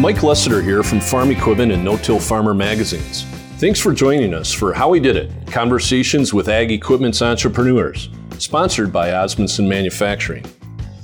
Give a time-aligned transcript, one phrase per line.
[0.00, 3.24] Mike Lessiter here from Farm Equipment and No Till Farmer magazines.
[3.58, 8.08] Thanks for joining us for How We Did It Conversations with Ag Equipment's Entrepreneurs,
[8.38, 10.44] sponsored by Osmundson Manufacturing.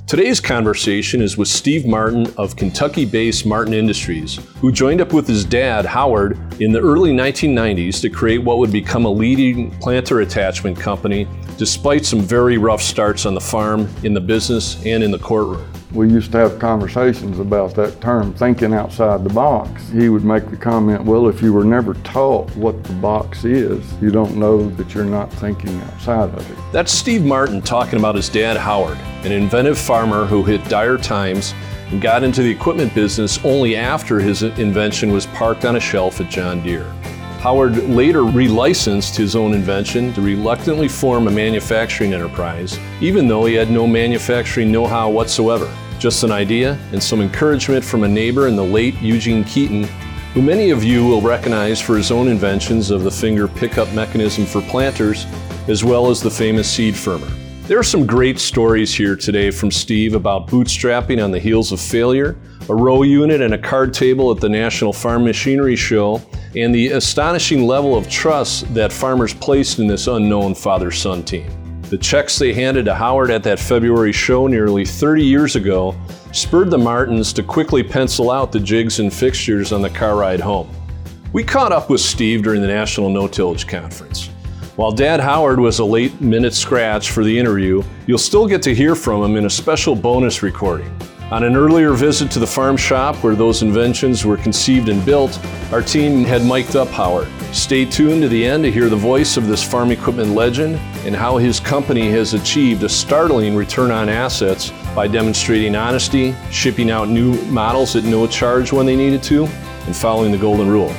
[0.07, 5.27] Today's conversation is with Steve Martin of Kentucky based Martin Industries, who joined up with
[5.27, 10.21] his dad, Howard, in the early 1990s to create what would become a leading planter
[10.21, 11.27] attachment company,
[11.57, 15.69] despite some very rough starts on the farm, in the business, and in the courtroom
[15.95, 19.89] we used to have conversations about that term, thinking outside the box.
[19.89, 23.81] He would make the comment, well, if you were never taught what the box is,
[24.01, 26.57] you don't know that you're not thinking outside of it.
[26.73, 31.53] That's Steve Martin talking about his dad, Howard, an inventive farmer who hit dire times
[31.91, 36.19] and got into the equipment business only after his invention was parked on a shelf
[36.19, 36.91] at John Deere.
[37.39, 43.53] Howard later relicensed his own invention to reluctantly form a manufacturing enterprise, even though he
[43.53, 45.71] had no manufacturing know how whatsoever.
[45.99, 49.83] Just an idea and some encouragement from a neighbor in the late Eugene Keeton,
[50.33, 54.45] who many of you will recognize for his own inventions of the finger pickup mechanism
[54.45, 55.25] for planters,
[55.67, 57.31] as well as the famous seed firmer.
[57.67, 61.79] There are some great stories here today from Steve about bootstrapping on the heels of
[61.79, 62.37] failure,
[62.69, 66.21] a row unit and a card table at the National Farm Machinery Show,
[66.55, 71.64] and the astonishing level of trust that farmers placed in this unknown father son team.
[71.89, 75.95] The checks they handed to Howard at that February show nearly 30 years ago
[76.33, 80.39] spurred the Martins to quickly pencil out the jigs and fixtures on the car ride
[80.39, 80.67] home.
[81.31, 84.29] We caught up with Steve during the National No Tillage Conference.
[84.77, 88.73] While Dad Howard was a late minute scratch for the interview, you'll still get to
[88.73, 90.91] hear from him in a special bonus recording.
[91.31, 95.39] On an earlier visit to the farm shop where those inventions were conceived and built,
[95.71, 97.27] our team had mic'd up Howard.
[97.51, 101.15] Stay tuned to the end to hear the voice of this farm equipment legend and
[101.15, 107.09] how his company has achieved a startling return on assets by demonstrating honesty, shipping out
[107.09, 109.45] new models at no charge when they needed to,
[109.87, 110.93] and following the golden rule.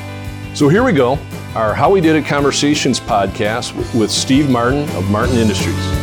[0.55, 1.21] So here we go,
[1.55, 5.96] our How We Did It Conversations podcast with Steve Martin of Martin Industries.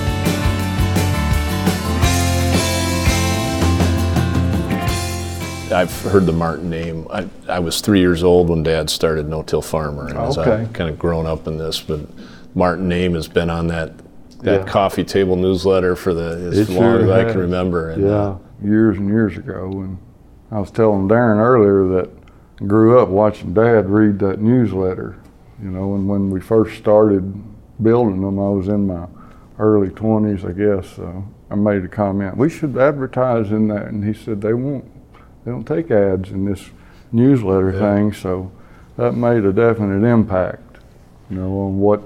[5.74, 7.08] I've heard the Martin name.
[7.12, 10.52] I, I was three years old when Dad started No Till Farmer, and as okay.
[10.52, 12.02] I've kind of grown up in this, but
[12.56, 13.92] Martin name has been on that
[14.40, 14.66] that yeah.
[14.66, 17.12] coffee table newsletter for the as it long sure as has.
[17.12, 17.92] I can remember.
[17.92, 19.70] And, yeah, uh, years and years ago.
[19.82, 19.98] And
[20.52, 22.10] I was telling Darren earlier that
[22.62, 25.18] I grew up watching Dad read that newsletter.
[25.62, 27.34] You know, and when we first started
[27.82, 29.08] building them, I was in my
[29.60, 30.94] early 20s, I guess.
[30.96, 33.88] So I made a comment, we should advertise in that.
[33.88, 34.86] And he said, they won't
[35.44, 36.70] they don't take ads in this
[37.12, 37.80] newsletter yeah.
[37.80, 38.52] thing, so
[38.98, 40.78] that made a definite impact,
[41.30, 42.02] you know, on what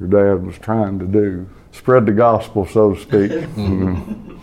[0.00, 1.48] your dad was trying to do.
[1.72, 3.30] Spread the gospel, so to speak.
[3.30, 4.36] mm-hmm.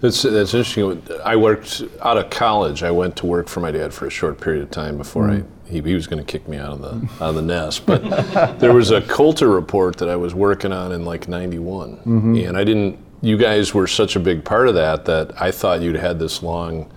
[0.00, 1.02] That's, that's interesting.
[1.24, 2.84] I worked out of college.
[2.84, 5.42] I went to work for my dad for a short period of time before mm-hmm.
[5.42, 7.86] I he, he was going to kick me out of the out of the nest.
[7.86, 12.36] But there was a Coulter report that I was working on in like '91, mm-hmm.
[12.36, 12.98] and I didn't.
[13.20, 16.42] You guys were such a big part of that that I thought you'd had this
[16.42, 16.90] long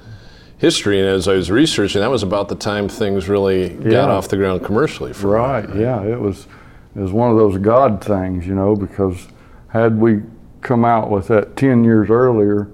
[0.61, 0.99] history.
[0.99, 3.89] And as I was researching, that was about the time things really yeah.
[3.89, 5.11] got off the ground commercially.
[5.13, 5.67] right.
[5.67, 5.75] right.
[5.75, 6.03] Yeah.
[6.03, 6.47] It was.
[6.93, 9.29] It was one of those God things, you know, because
[9.69, 10.23] had we
[10.59, 12.69] come out with that 10 years earlier,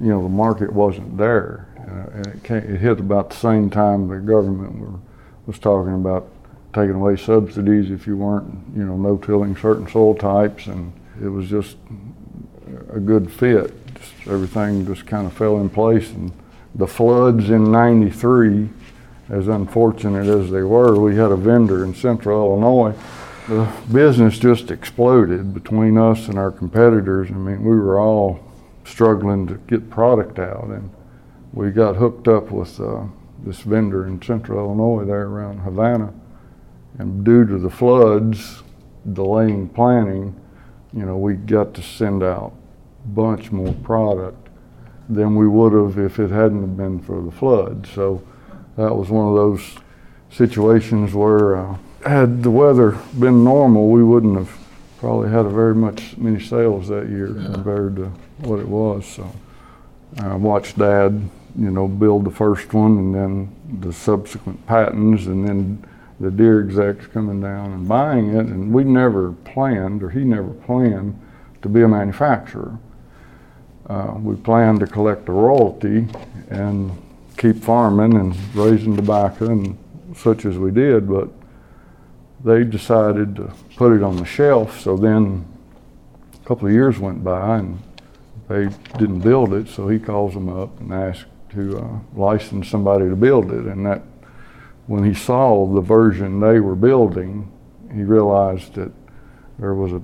[0.00, 1.66] you know, the market wasn't there.
[1.78, 4.98] Uh, and it, came, it, hit about the same time the government were,
[5.46, 6.28] was talking about
[6.72, 10.92] taking away subsidies if you weren't, you know, no-tilling certain soil types, and
[11.22, 11.76] it was just
[12.92, 13.72] a good fit.
[13.94, 16.32] Just everything just kind of fell in place, and
[16.76, 18.68] the floods in 93,
[19.30, 22.94] as unfortunate as they were, we had a vendor in central Illinois.
[23.48, 27.30] The business just exploded between us and our competitors.
[27.30, 28.40] I mean, we were all
[28.84, 30.90] struggling to get product out, and
[31.52, 33.04] we got hooked up with uh,
[33.42, 36.12] this vendor in central Illinois there around Havana.
[36.98, 38.62] And due to the floods
[39.12, 40.38] delaying planning,
[40.92, 42.52] you know, we got to send out
[43.04, 44.45] a bunch more product
[45.08, 47.88] than we would have if it hadn't been for the flood.
[47.94, 48.22] So
[48.76, 49.76] that was one of those
[50.30, 54.50] situations where uh, had the weather been normal, we wouldn't have
[54.98, 57.52] probably had a very much many sales that year yeah.
[57.52, 58.06] compared to
[58.38, 59.06] what it was.
[59.06, 59.30] So
[60.18, 61.12] I watched Dad,
[61.58, 65.84] you know, build the first one and then the subsequent patents and then
[66.18, 68.46] the Deere execs coming down and buying it.
[68.46, 71.20] And we never planned, or he never planned,
[71.62, 72.78] to be a manufacturer.
[73.88, 76.08] Uh, we planned to collect a royalty
[76.50, 76.90] and
[77.36, 79.78] keep farming and raising tobacco and
[80.16, 81.28] such as we did, but
[82.42, 84.80] they decided to put it on the shelf.
[84.80, 85.46] So then
[86.34, 87.80] a couple of years went by and
[88.48, 88.68] they
[88.98, 89.68] didn't build it.
[89.68, 93.66] So he calls them up and asks to uh, license somebody to build it.
[93.66, 94.02] And that,
[94.86, 97.52] when he saw the version they were building,
[97.92, 98.92] he realized that
[99.58, 100.02] there was a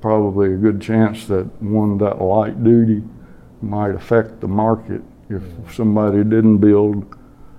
[0.00, 3.02] probably a good chance that one that light duty
[3.68, 5.42] might affect the market if
[5.74, 7.16] somebody didn't build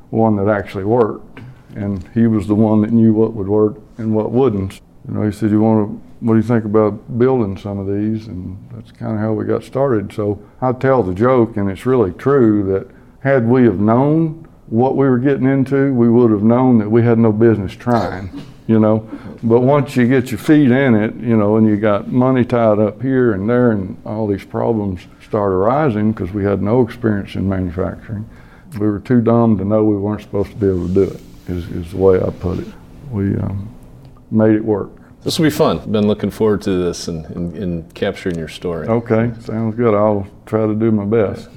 [0.09, 1.41] one that actually worked.
[1.75, 4.81] And he was the one that knew what would work and what wouldn't.
[5.07, 6.01] You know, he said, "You want to?
[6.25, 9.45] What do you think about building some of these?" And that's kind of how we
[9.45, 10.11] got started.
[10.11, 12.87] So I tell the joke, and it's really true that
[13.19, 17.03] had we have known what we were getting into, we would have known that we
[17.03, 18.29] had no business trying.
[18.65, 19.07] You know,
[19.43, 22.79] but once you get your feet in it, you know, and you got money tied
[22.79, 27.35] up here and there, and all these problems start arising because we had no experience
[27.35, 28.27] in manufacturing.
[28.79, 31.21] We were too dumb to know we weren't supposed to be able to do it.
[31.47, 32.67] Is, is the way I put it.
[33.11, 33.73] We um,
[34.31, 34.89] made it work.
[35.23, 35.79] This will be fun.
[35.91, 38.87] Been looking forward to this and, and, and, capturing your story.
[38.87, 39.93] Okay, sounds good.
[39.93, 41.49] I'll try to do my best.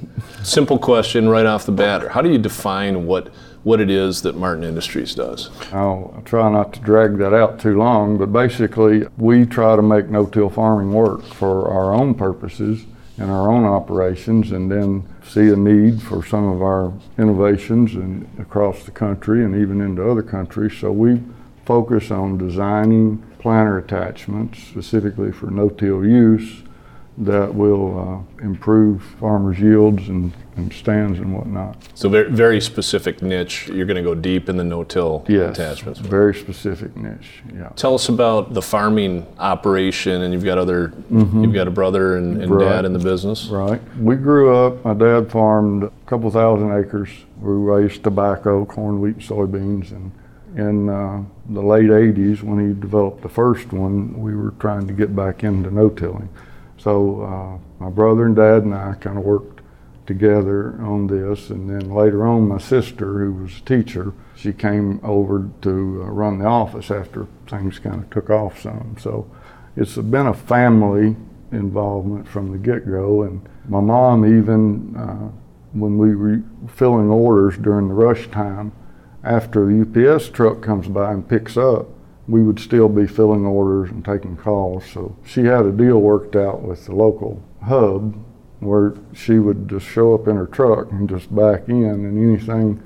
[0.42, 2.08] Simple question right off the bat.
[2.08, 3.28] How do you define what
[3.62, 5.50] what it is that Martin Industries does?
[5.72, 9.82] I'll, I'll try not to drag that out too long, but basically, we try to
[9.82, 12.86] make no-till farming work for our own purposes
[13.20, 18.26] and our own operations, and then see a need for some of our innovations and
[18.40, 20.76] across the country and even into other countries.
[20.78, 21.22] So we
[21.64, 26.62] focus on designing planter attachments specifically for no-till use
[27.20, 31.76] that will uh, improve farmers' yields and, and, stands and whatnot.
[31.94, 33.68] So very, very specific niche.
[33.68, 36.00] You're going to go deep in the no-till yes, attachments.
[36.00, 37.42] very specific niche.
[37.54, 37.68] Yeah.
[37.76, 40.88] Tell us about the farming operation, and you've got other.
[40.88, 41.44] Mm-hmm.
[41.44, 42.64] You've got a brother and, and right.
[42.64, 43.48] dad in the business.
[43.48, 43.80] Right.
[43.98, 44.82] We grew up.
[44.82, 47.10] My dad farmed a couple thousand acres.
[47.38, 50.10] We raised tobacco, corn, wheat, soybeans, and
[50.56, 54.92] in uh, the late 80s when he developed the first one, we were trying to
[54.92, 56.28] get back into no-tilling.
[56.80, 59.60] So uh, my brother and dad and I kind of worked
[60.06, 64.98] together on this, and then later on, my sister, who was a teacher, she came
[65.04, 68.96] over to uh, run the office after things kind of took off some.
[68.98, 69.30] So
[69.76, 71.16] it's been a family
[71.52, 75.30] involvement from the get-go, and my mom even, uh,
[75.72, 78.72] when we were filling orders during the rush time,
[79.22, 81.88] after the UPS truck comes by and picks up,
[82.30, 84.84] we would still be filling orders and taking calls.
[84.92, 88.14] So she had a deal worked out with the local hub
[88.60, 92.82] where she would just show up in her truck and just back in, and anything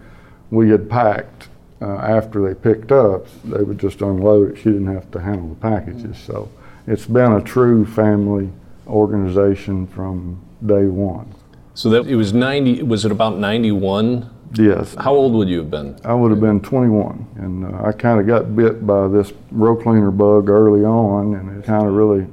[0.50, 1.48] we had packed
[1.82, 4.56] uh, after they picked up, they would just unload it.
[4.56, 6.16] She didn't have to handle the packages.
[6.18, 6.48] So
[6.86, 8.50] it's been a true family
[8.86, 11.34] organization from day one.
[11.74, 14.94] So that it was 90, was it about 91 Yes.
[14.94, 15.98] How old would you have been?
[16.04, 19.76] I would have been 21, and uh, I kind of got bit by this row
[19.76, 22.26] cleaner bug early on, and it kind of really.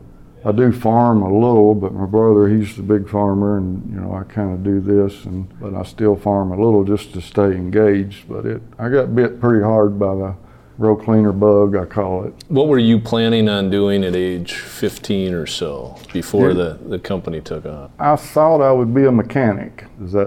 [0.43, 4.15] I do farm a little, but my brother, he's the big farmer, and you know
[4.15, 7.51] I kind of do this, and but I still farm a little just to stay
[7.51, 8.27] engaged.
[8.27, 10.35] But it, I got bit pretty hard by the
[10.81, 12.33] row cleaner bug, I call it.
[12.47, 16.55] What were you planning on doing at age 15 or so before yeah.
[16.55, 17.91] the, the company took off?
[17.99, 19.85] I thought I would be a mechanic.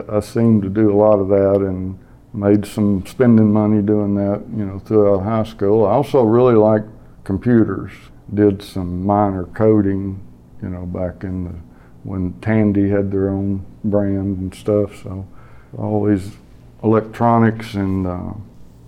[0.09, 1.99] I seemed to do a lot of that and
[2.33, 5.85] made some spending money doing that, you know, throughout high school.
[5.87, 6.89] I also really liked
[7.25, 7.93] computers.
[8.33, 10.25] Did some minor coding,
[10.63, 11.55] you know, back in the
[12.05, 15.03] when Tandy had their own brand and stuff.
[15.03, 15.27] So
[15.77, 16.33] all these
[16.83, 18.33] electronics and uh,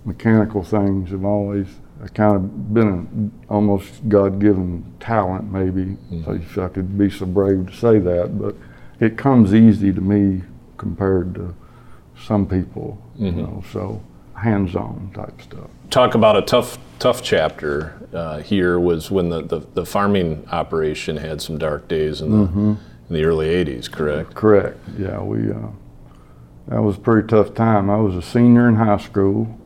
[0.07, 1.67] mechanical things have always
[2.13, 6.35] kind of been an almost God-given talent, maybe, mm-hmm.
[6.35, 8.39] if I could be so brave to say that.
[8.39, 8.55] But
[8.99, 10.43] it comes easy to me
[10.77, 11.53] compared to
[12.19, 13.25] some people, mm-hmm.
[13.25, 13.63] you know.
[13.71, 14.01] So
[14.35, 15.69] hands-on type stuff.
[15.89, 21.17] Talk about a tough, tough chapter uh, here was when the, the, the, farming operation
[21.17, 22.73] had some dark days in the mm-hmm.
[23.09, 23.91] in the early '80s.
[23.91, 24.33] Correct.
[24.35, 24.77] Correct.
[24.97, 25.51] Yeah, we.
[25.51, 25.71] Uh,
[26.67, 27.89] that was a pretty tough time.
[27.89, 29.57] I was a senior in high school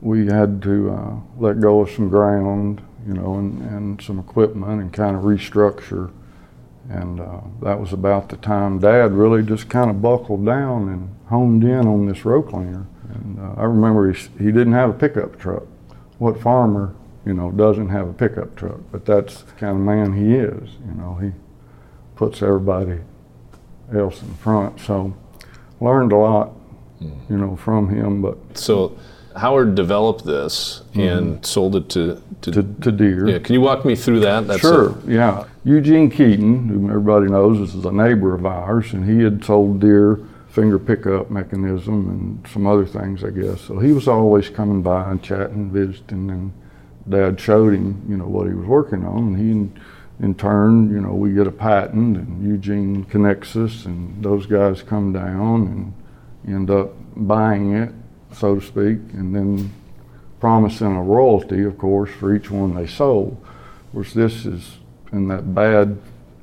[0.00, 4.80] we had to uh, let go of some ground, you know, and, and some equipment
[4.80, 6.10] and kind of restructure.
[6.88, 11.14] And uh, that was about the time Dad really just kind of buckled down and
[11.28, 12.86] honed in on this row cleaner.
[13.14, 15.64] And uh, I remember he, he didn't have a pickup truck.
[16.18, 18.80] What farmer, you know, doesn't have a pickup truck?
[18.90, 20.70] But that's the kind of man he is.
[20.86, 21.32] You know, he
[22.16, 23.00] puts everybody
[23.94, 24.80] else in front.
[24.80, 25.14] So
[25.80, 26.48] learned a lot,
[26.98, 27.12] hmm.
[27.28, 28.22] you know, from him.
[28.22, 28.98] But so
[29.36, 31.00] Howard developed this mm-hmm.
[31.00, 33.28] and sold it to, to, to to Deere.
[33.28, 34.46] Yeah, can you walk me through that?
[34.46, 34.90] That's sure.
[34.90, 39.22] A, yeah, Eugene Keeton, whom everybody knows, this is a neighbor of ours, and he
[39.22, 43.60] had sold Deere finger pickup mechanism and some other things, I guess.
[43.60, 46.52] So he was always coming by and chatting, visiting, and
[47.08, 49.50] Dad showed him, you know, what he was working on, and he.
[49.50, 49.80] In,
[50.22, 54.82] in turn, you know, we get a patent, and Eugene connects us, and those guys
[54.82, 55.94] come down,
[56.46, 57.90] and end up buying it,
[58.32, 59.72] so to speak, and then
[60.40, 63.36] promising a royalty, of course, for each one they sold.
[63.42, 64.78] Of course, this is
[65.12, 65.98] in that bad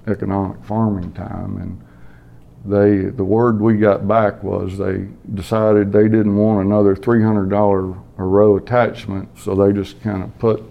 [0.07, 1.81] economic farming time, and
[2.65, 8.23] they the word we got back was they decided they didn't want another $300 a
[8.23, 10.63] row attachment, so they just kind of put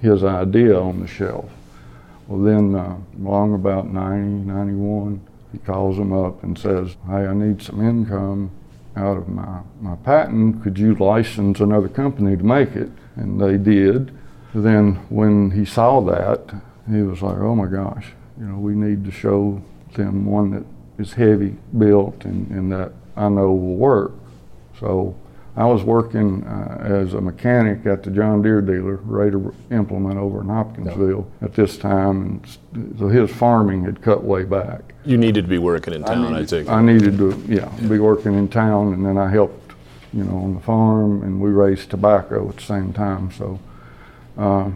[0.00, 1.50] his idea on the shelf.
[2.26, 5.20] Well, then, uh, along about 90, 91,
[5.52, 8.50] he calls them up and says, Hey, I need some income
[8.98, 10.62] out of my, my patent.
[10.62, 12.90] Could you license another company to make it?
[13.16, 14.16] And they did.
[14.54, 16.54] Then, when he saw that,
[16.90, 19.62] he was like, Oh my gosh, you know, we need to show
[19.94, 20.64] them one that
[20.98, 24.12] is heavy built and, and that I know will work.
[24.80, 25.14] So
[25.58, 30.40] I was working uh, as a mechanic at the John Deere dealer, Raider Implement over
[30.40, 32.22] in Hopkinsville at this time,
[32.72, 34.94] and so his farming had cut way back.
[35.04, 36.70] You needed to be working in town, I, needed, take it.
[36.70, 39.72] I needed to, yeah, be working in town, and then I helped,
[40.12, 43.32] you know, on the farm, and we raised tobacco at the same time.
[43.32, 43.58] So
[44.38, 44.70] uh,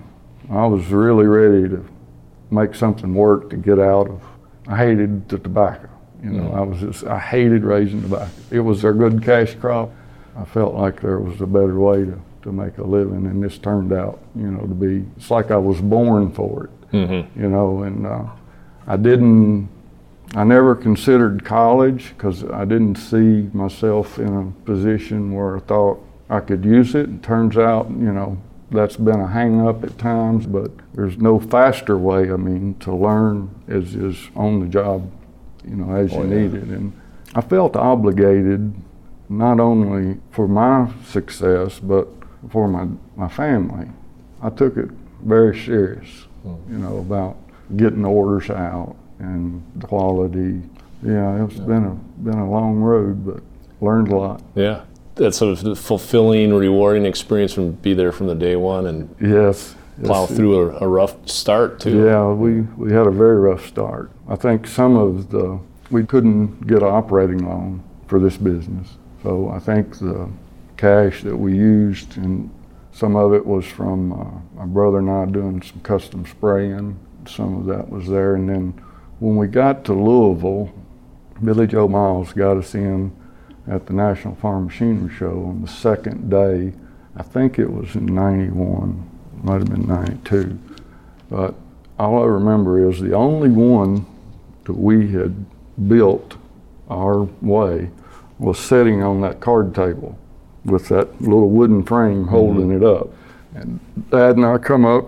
[0.51, 1.89] I was really ready to
[2.51, 4.21] make something work to get out of.
[4.67, 5.89] I hated the tobacco.
[6.25, 6.57] You know, Mm.
[6.57, 8.31] I was just I hated raising tobacco.
[8.51, 9.91] It was a good cash crop.
[10.37, 13.59] I felt like there was a better way to, to make a living, and this
[13.59, 15.05] turned out, you know, to be.
[15.17, 16.91] It's like I was born for it.
[16.93, 17.41] Mm-hmm.
[17.41, 18.25] You know, and uh,
[18.87, 19.69] I didn't.
[20.35, 26.03] I never considered college because I didn't see myself in a position where I thought
[26.31, 27.11] I could use it.
[27.11, 28.39] It turns out, you know,
[28.71, 32.95] that's been a hang up at times, but there's no faster way, I mean, to
[32.95, 35.11] learn as is on the job,
[35.69, 36.41] you know, as Oh, you yeah.
[36.47, 36.69] need it.
[36.69, 36.99] And
[37.35, 38.73] I felt obligated
[39.39, 42.09] not only for my success, but
[42.51, 42.87] for my,
[43.17, 43.89] my family.
[44.43, 44.91] I took it
[45.25, 47.37] very serious, you know, about
[47.77, 50.63] getting orders out and the quality.
[51.05, 53.41] Yeah, it's been a been a long road, but
[53.81, 54.43] learned a lot.
[54.55, 54.83] Yeah.
[55.15, 59.15] That's sort of a fulfilling, rewarding experience from be there from the day one and
[59.21, 59.75] Yes.
[60.03, 62.03] plow through a, a rough start too.
[62.05, 64.11] Yeah, we, we had a very rough start.
[64.27, 65.61] I think some of the,
[65.91, 68.97] we couldn't get an operating loan for this business.
[69.23, 70.29] So I think the
[70.77, 72.51] cash that we used, and
[72.91, 76.99] some of it was from uh, my brother and I doing some custom spraying.
[77.27, 78.35] Some of that was there.
[78.35, 78.71] And then
[79.21, 80.73] when we got to Louisville,
[81.43, 83.13] Billy Joe Miles got us in
[83.69, 86.73] at the National Farm Machinery Show on the second day.
[87.15, 89.09] I think it was in 91,
[89.45, 90.59] might have been 92.
[91.31, 91.55] But
[91.99, 94.05] all I remember is the only one
[94.65, 95.47] that we had
[95.89, 96.37] built
[96.89, 97.91] our way
[98.43, 100.19] was sitting on that card table
[100.65, 102.31] with that little wooden frame mm-hmm.
[102.31, 103.09] holding it up.
[103.55, 103.81] And
[104.11, 105.07] Dad and I come up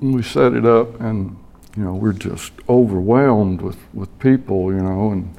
[0.00, 1.36] and we set it up and
[1.76, 5.34] you know we're just overwhelmed with, with people, you know, and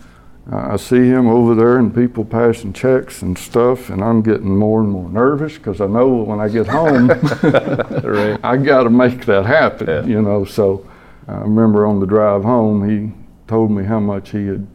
[0.51, 4.81] I see him over there and people passing checks and stuff, and I'm getting more
[4.81, 7.07] and more nervous because I know when I get home,
[7.43, 8.39] Right.
[8.43, 10.05] I got to make that happen, Yeah.
[10.05, 10.45] you know.
[10.45, 10.89] So
[11.27, 13.13] I remember on the drive home, he
[13.47, 14.67] told me how much he had,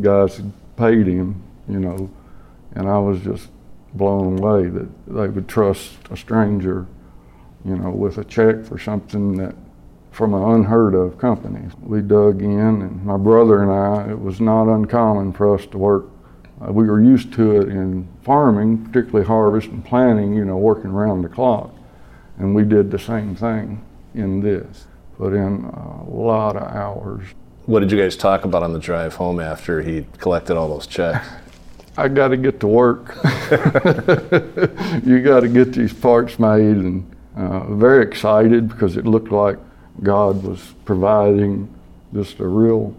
[0.00, 2.10] guys had paid him, you know,
[2.74, 3.48] and I was just
[3.94, 6.86] blown away that they would trust a stranger,
[7.64, 9.54] you know, with a check for something that
[10.12, 11.66] from an unheard of company.
[11.82, 15.78] We dug in, and my brother and I, it was not uncommon for us to
[15.78, 16.06] work.
[16.60, 20.90] Uh, we were used to it in farming, particularly harvest and planting, you know, working
[20.90, 21.74] around the clock.
[22.38, 24.86] And we did the same thing in this.
[25.16, 27.24] Put in a lot of hours.
[27.64, 30.86] What did you guys talk about on the drive home after he collected all those
[30.86, 31.26] checks?
[31.96, 33.16] I got to get to work.
[35.04, 39.58] you got to get these parts made, and uh, very excited because it looked like
[40.02, 41.72] God was providing
[42.14, 42.94] just a real,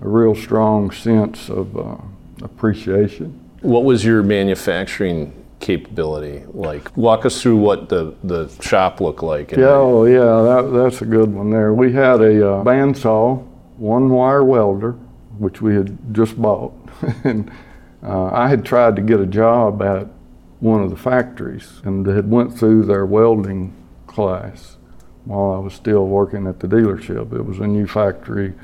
[0.00, 1.96] a real strong sense of uh,
[2.42, 3.38] appreciation.
[3.60, 6.96] What was your manufacturing capability like?
[6.96, 9.52] Walk us through what the, the shop looked like.
[9.52, 10.20] Yeah, oh yeah,
[10.62, 11.74] that, that's a good one there.
[11.74, 13.44] We had a uh, bandsaw,
[13.76, 14.92] one wire welder,
[15.38, 16.72] which we had just bought,
[17.24, 17.50] and
[18.02, 20.06] uh, I had tried to get a job at
[20.60, 23.74] one of the factories and had went through their welding
[24.06, 24.76] class
[25.24, 27.32] while I was still working at the dealership.
[27.32, 28.54] It was a new factory,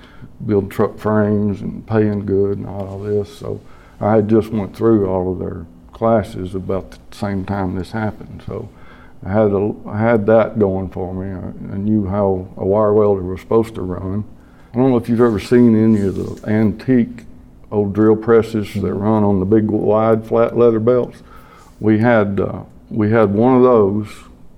[0.46, 3.38] build truck frames and paying good and all this.
[3.38, 3.60] So
[4.00, 8.42] I had just went through all of their classes about the same time this happened.
[8.46, 8.68] So
[9.24, 11.30] I had a, I had that going for me.
[11.30, 14.24] I, I knew how a wire welder was supposed to run.
[14.72, 17.24] I don't know if you've ever seen any of the antique
[17.74, 21.22] old drill presses that run on the big wide flat leather belts.
[21.80, 24.08] We had uh, we had one of those.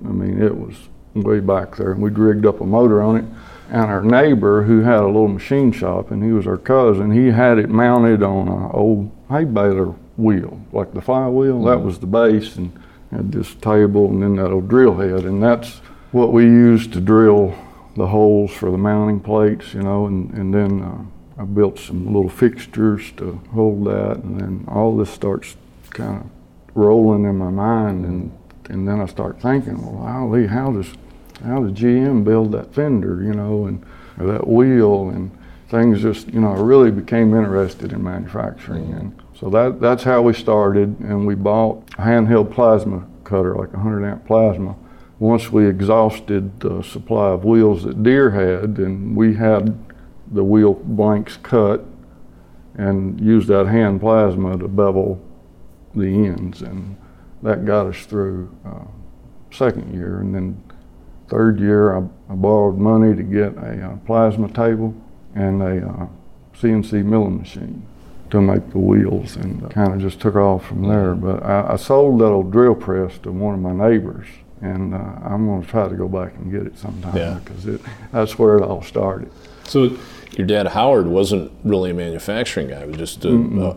[0.04, 0.74] I mean, it was
[1.14, 3.24] way back there, and we'd rigged up a motor on it.
[3.68, 7.28] And our neighbor, who had a little machine shop, and he was our cousin, he
[7.32, 11.64] had it mounted on an old hay baler wheel, like the flywheel.
[11.64, 12.70] That was the base, and
[13.10, 15.78] had this table, and then that old drill head, and that's
[16.12, 17.56] what we used to drill
[17.96, 22.06] the holes for the mounting plates, you know, and, and then uh, I built some
[22.06, 25.56] little fixtures to hold that, and then all this starts
[25.90, 26.30] kind of
[26.74, 28.32] rolling in my mind, and
[28.68, 30.92] and then I start thinking, well, golly, how does
[31.44, 33.84] how does GM build that fender, you know, and
[34.18, 35.30] that wheel, and
[35.68, 40.22] things just, you know, I really became interested in manufacturing, and so that that's how
[40.22, 44.74] we started, and we bought a handheld plasma cutter, like a 100 amp plasma.
[45.18, 49.85] Once we exhausted the supply of wheels that Deere had, and we had
[50.32, 51.84] the wheel blanks cut,
[52.74, 55.22] and used that hand plasma to bevel
[55.94, 56.96] the ends, and
[57.42, 58.84] that got us through uh,
[59.50, 60.62] second year, and then
[61.28, 61.98] third year I,
[62.30, 64.94] I borrowed money to get a uh, plasma table
[65.34, 66.06] and a uh,
[66.54, 67.86] CNC milling machine
[68.30, 71.14] to make the wheels, and kind of just took off from there.
[71.14, 74.26] But I, I, sold that old drill press to one of my neighbors,
[74.60, 77.38] and uh, I'm going to try to go back and get it sometime Yeah.
[77.44, 77.80] because it,
[78.12, 79.30] that's where it all started.
[79.64, 79.96] So
[80.36, 83.30] your dad Howard wasn't really a manufacturing guy; he was just a,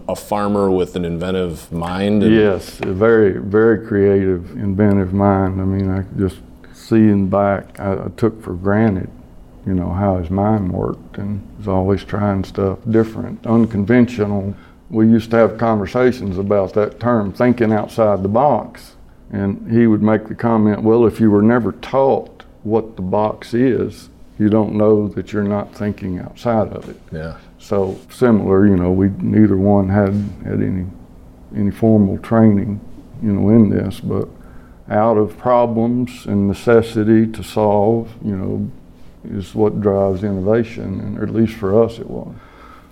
[0.07, 2.23] a, a farmer with an inventive mind.
[2.23, 5.61] and- Yes, a very, very creative, inventive mind.
[5.61, 6.37] I mean, I just
[6.73, 9.09] seeing back, I, I took for granted,
[9.65, 14.55] you know, how his mind worked and was always trying stuff different, unconventional.
[14.89, 18.95] We used to have conversations about that term, thinking outside the box.
[19.31, 23.53] And he would make the comment, well, if you were never taught what the box
[23.53, 26.99] is, you don't know that you're not thinking outside of it.
[27.11, 27.37] Yeah.
[27.59, 30.13] So similar, you know, we neither one had
[30.45, 30.85] had any
[31.55, 32.79] any formal training,
[33.21, 34.27] you know, in this, but
[34.89, 38.71] out of problems and necessity to solve, you know,
[39.25, 42.33] is what drives innovation, and or at least for us it was.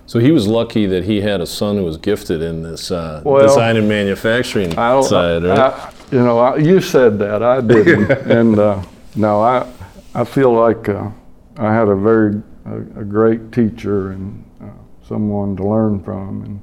[0.06, 3.22] So he was lucky that he had a son who was gifted in this uh,
[3.24, 5.58] Well, design and manufacturing side, right?
[5.58, 8.82] I, you know, I, you said that I didn't, and uh,
[9.16, 9.66] no, I
[10.14, 11.10] I feel like uh,
[11.58, 14.66] I had a very a, a great teacher and uh,
[15.06, 16.60] someone to learn from, and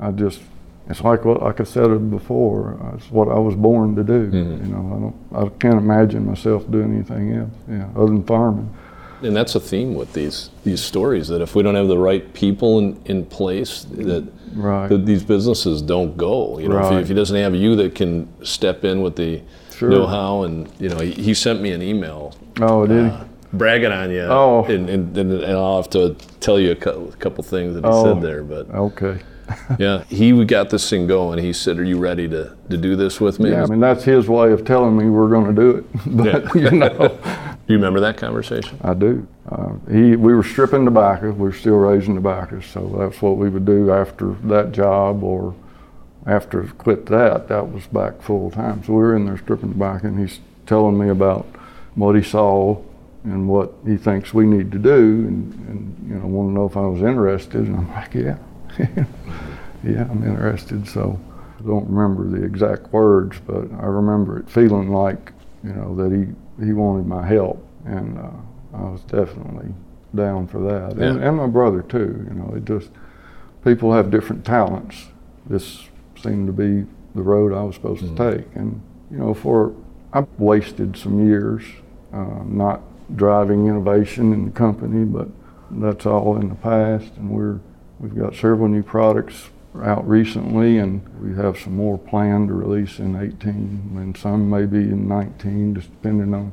[0.00, 0.40] I just
[0.88, 4.30] it's like what like I said before, uh, it's what I was born to do.
[4.30, 4.66] Mhm.
[4.66, 8.70] You know, I don't I can't imagine myself doing anything else, yeah, other than farming.
[9.22, 12.32] and that's a theme with these these stories that if we don't have the right
[12.32, 14.24] people in, in place, that,
[14.56, 14.88] Right.
[14.88, 16.58] that these businesses don't go.
[16.58, 19.42] You know, if, he, if he doesn't have you that can step in with the
[19.76, 19.90] Sure.
[19.90, 23.10] know-how, and you know, he, he sent me an email Oh, did he?
[23.10, 24.22] uh, bragging on you.
[24.22, 24.64] Oh.
[24.64, 28.04] and, and, and, I'll have to tell you a couple things that he Oh.
[28.04, 28.68] said there, but.
[28.70, 29.20] Okay.
[29.78, 31.38] Yeah, he got this thing going.
[31.38, 34.04] He said, "Are you ready to, to do this with me?" Yeah, I mean that's
[34.04, 35.84] his way of telling me we're going to do it.
[36.06, 36.70] but Yeah.
[36.70, 36.88] you know.
[36.98, 37.18] Do
[37.66, 38.78] you remember that conversation?
[38.82, 39.26] I do.
[39.50, 41.30] Uh, he, we were stripping tobacco.
[41.30, 45.54] We were still raising tobacco, so that's what we would do after that job, or
[46.26, 47.48] after quit that.
[47.48, 48.84] That was back full time.
[48.84, 51.46] So we were in there stripping tobacco, and he's telling me about
[51.94, 52.82] what he saw
[53.32, 56.66] and what he thinks we need to do, and, and you know, want to know
[56.66, 57.66] if I was interested.
[57.66, 58.36] And I'm like, yeah,
[59.84, 60.86] yeah, I'm interested.
[60.88, 61.18] So
[61.58, 65.32] I don't remember the exact words, but I remember it feeling like,
[65.64, 68.30] you know, that he he wanted my help, and uh,
[68.74, 69.72] I was definitely
[70.14, 71.28] down for that, and, Yeah.
[71.28, 72.26] and my brother too.
[72.28, 72.90] You know, it just
[73.64, 75.06] people have different talents.
[75.46, 78.16] This seemed to be the road I was supposed Mhm.
[78.16, 79.72] to take, and you know, for
[80.12, 81.62] I wasted some years
[82.12, 82.80] uh, not
[83.14, 85.28] driving innovation in the company, but
[85.70, 87.60] that's all in the past, and we're
[88.00, 89.50] we've got several new products
[89.82, 94.78] out recently, and we have some more planned to release in 18, and some maybe
[94.78, 96.52] in 19, just depending on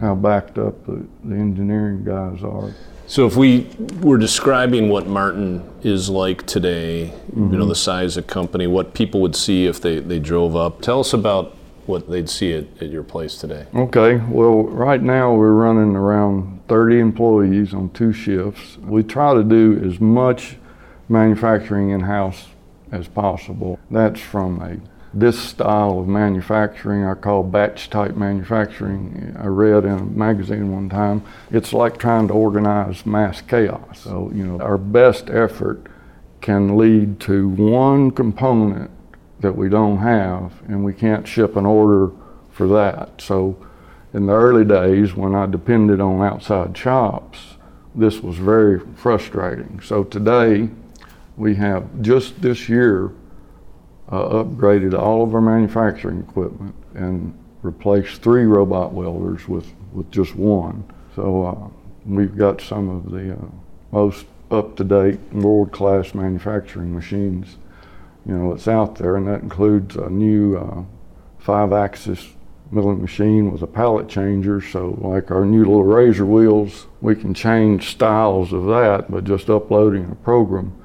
[0.00, 0.22] how mm-hmm.
[0.22, 2.72] backed up the, the engineering guys are.
[3.08, 3.68] So, if we
[4.00, 7.68] were describing what Martin is like today, you know, mm-hmm.
[7.68, 11.12] the size of company, what people would see if they, they drove up, tell us
[11.12, 11.55] about
[11.88, 13.66] what they'd see at, at your place today.
[13.74, 18.78] Okay, well, right now we're running around 30 employees on two shifts.
[18.78, 20.56] We try to do as much
[21.08, 22.46] manufacturing in house
[22.90, 23.78] as possible.
[23.90, 24.78] That's from a
[25.14, 29.34] this style of manufacturing I call batch type manufacturing.
[29.38, 34.00] I read in a magazine one time, it's like trying to organize mass chaos.
[34.00, 35.86] So, you know, our best effort
[36.42, 38.90] can lead to one component
[39.40, 42.12] that we don't have and we can't ship an order
[42.50, 43.20] for that.
[43.20, 43.56] So
[44.14, 47.56] in the early days when I depended on outside shops,
[47.94, 49.80] this was very frustrating.
[49.80, 50.68] So today
[51.36, 53.12] we have just this year
[54.08, 60.34] uh, upgraded all of our manufacturing equipment and replaced three robot welders with, with just
[60.36, 60.84] one.
[61.14, 61.68] So uh,
[62.06, 63.48] we've got some of the uh,
[63.90, 67.56] most up-to-date, world-class manufacturing machines
[68.26, 70.82] you know, that's out there, and that includes a new uh,
[71.38, 72.34] five-axis
[72.72, 74.60] milling machine with a pallet changer.
[74.60, 79.48] So, like our new little razor wheels, we can change styles of that by just
[79.48, 80.76] uploading a program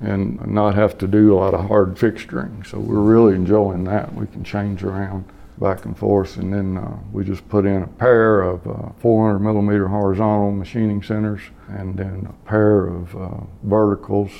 [0.00, 2.66] and not have to do a lot of hard fixturing.
[2.66, 4.14] So, we're really enjoying that.
[4.14, 5.24] We can change around
[5.58, 9.38] back and forth, and then uh, we just put in a pair of uh, 400
[9.38, 14.32] millimeter horizontal machining centers and then a pair of uh, verticals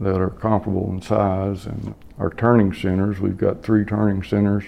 [0.00, 1.66] that are comparable in size.
[1.66, 4.64] And our turning centers, we've got three turning centers.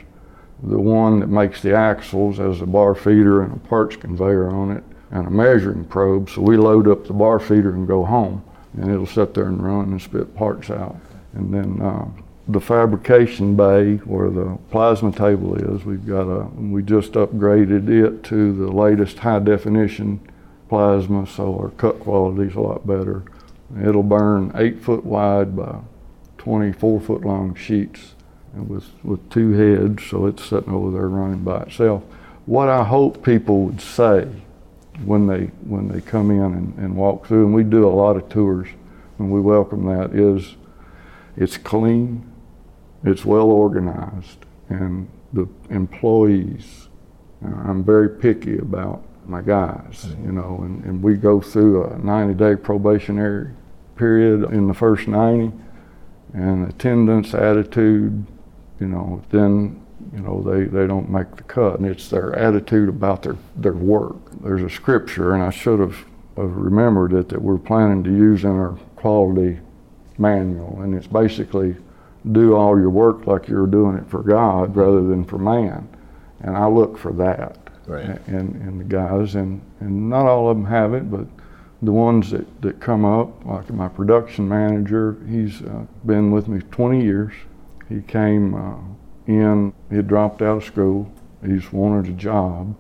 [0.63, 4.73] The one that makes the axles has a bar feeder and a parts conveyor on
[4.73, 6.29] it and a measuring probe.
[6.31, 8.43] So we load up the bar feeder and go home,
[8.75, 10.97] and it'll sit there and run and spit parts out.
[11.35, 12.09] And then uh,
[12.49, 18.23] the fabrication bay where the plasma table is, we've got a, we just upgraded it
[18.25, 20.21] to the latest high definition
[20.69, 23.23] plasma, so our cut quality is a lot better.
[23.77, 25.81] It'll burn eight foot wide by
[26.39, 28.15] 24 foot long sheets
[28.55, 32.03] and with, with two heads, so it's sitting over there running by itself.
[32.47, 34.29] What I hope people would say
[35.05, 38.17] when they, when they come in and, and walk through, and we do a lot
[38.17, 38.69] of tours
[39.19, 40.57] and we welcome that, is
[41.37, 42.33] it's clean,
[43.05, 46.89] it's well organized, and the employees,
[47.43, 52.35] I'm very picky about my guys, you know, and, and we go through a 90
[52.35, 53.53] day probationary
[53.97, 55.53] period in the first 90
[56.35, 58.25] and attendance, attitude,
[58.81, 61.79] you know, then, you know, they, they don't make the cut.
[61.79, 64.17] And it's their attitude about their, their work.
[64.43, 65.97] There's a scripture, and I should have,
[66.37, 69.59] have remembered it, that we're planning to use in our quality
[70.17, 70.81] manual.
[70.83, 71.77] And it's basically
[72.33, 75.89] do all your work like you're doing it for God rather than for man.
[76.41, 78.21] And I look for that Right.
[78.29, 79.35] in, in the guys.
[79.35, 81.27] And, and not all of them have it, but
[81.83, 86.61] the ones that, that come up, like my production manager, he's uh, been with me
[86.71, 87.33] 20 years.
[87.89, 88.77] He came uh,
[89.27, 91.11] in, he had dropped out of school,
[91.43, 92.77] he just wanted a job.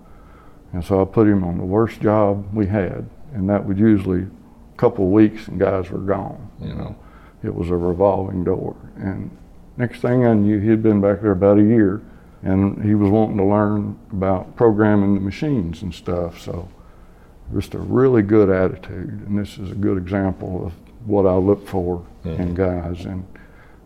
[0.72, 4.22] And so I put him on the worst job we had, and that was usually
[4.22, 6.96] a couple of weeks and guys were gone, you know.
[7.42, 8.76] It was a revolving door.
[8.96, 9.30] And
[9.76, 12.02] next thing I knew, he'd been back there about a year,
[12.42, 16.40] and he was wanting to learn about programming the machines and stuff.
[16.40, 16.68] So
[17.52, 20.72] just a really good attitude, and this is a good example of
[21.06, 22.54] what I look for in mm-hmm.
[22.54, 23.06] guys.
[23.06, 23.26] And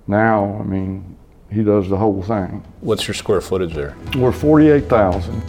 [0.06, 1.16] now, I mean,
[1.50, 2.64] he does the whole thing.
[2.80, 3.94] What's your square footage there?
[4.16, 5.42] We're 48,000.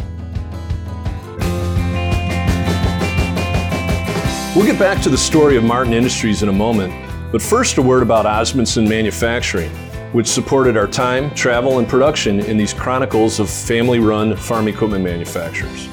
[4.56, 6.94] We'll get back to the story of Martin Industries in a moment,
[7.32, 9.72] but first a word about Osmundson Manufacturing,
[10.14, 15.04] which supported our time, travel, and production in these chronicles of family run farm equipment
[15.04, 15.88] manufacturers.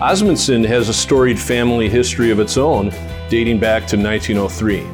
[0.00, 2.92] Osmundson has a storied family history of its own
[3.30, 4.86] dating back to 1903.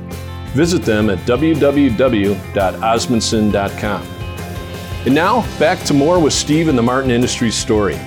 [0.52, 4.02] Visit them at www.osmundson.com.
[5.06, 7.98] And now, back to more with Steve and the Martin Industries story.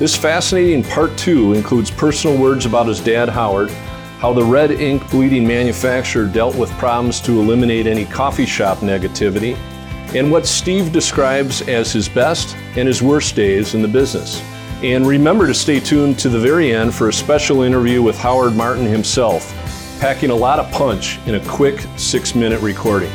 [0.00, 3.70] This fascinating part two includes personal words about his dad, Howard,
[4.18, 9.56] how the red ink bleeding manufacturer dealt with problems to eliminate any coffee shop negativity,
[10.14, 14.42] and what Steve describes as his best and his worst days in the business.
[14.82, 18.56] And remember to stay tuned to the very end for a special interview with Howard
[18.56, 19.52] Martin himself,
[20.00, 23.10] packing a lot of punch in a quick six minute recording.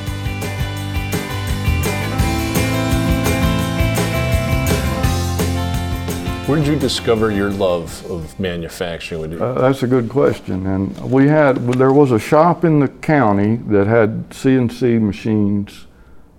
[6.48, 9.42] Where did you discover your love of manufacturing?
[9.42, 10.68] Uh, that's a good question.
[10.68, 15.88] And we had, well, there was a shop in the county that had CNC machines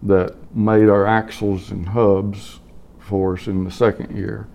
[0.05, 2.61] that made our axles and hubs
[2.99, 4.49] for us in the second year.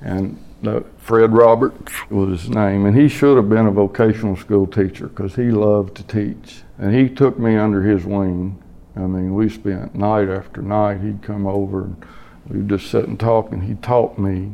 [0.00, 4.66] And uh, Fred Roberts was his name, and he should have been a vocational school
[4.66, 6.62] teacher because he loved to teach.
[6.78, 8.62] And he took me under his wing.
[8.96, 11.00] I mean, we spent night after night.
[11.00, 12.04] He'd come over and
[12.48, 14.52] we'd just sit and talk, and he taught me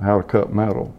[0.00, 0.94] how to cut metal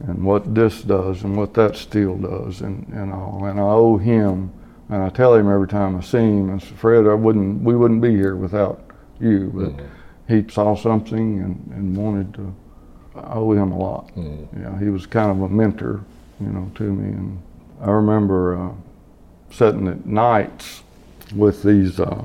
[0.00, 3.44] and what this does and what that steel does and, and all.
[3.44, 4.52] And I owe him,
[4.88, 7.76] and I tell him every time I see him, I said, Fred, I wouldn't, we
[7.76, 8.80] wouldn't be here without
[9.20, 9.50] you.
[9.54, 9.84] But
[10.28, 12.54] he saw something and, and wanted to,
[13.16, 14.10] I owe him a lot.
[14.16, 16.04] Yeah, he was kind of a mentor,
[16.40, 17.12] you know, to me.
[17.12, 17.42] And
[17.80, 18.72] I remember uh,
[19.50, 20.82] sitting at nights
[21.34, 22.22] with these uh,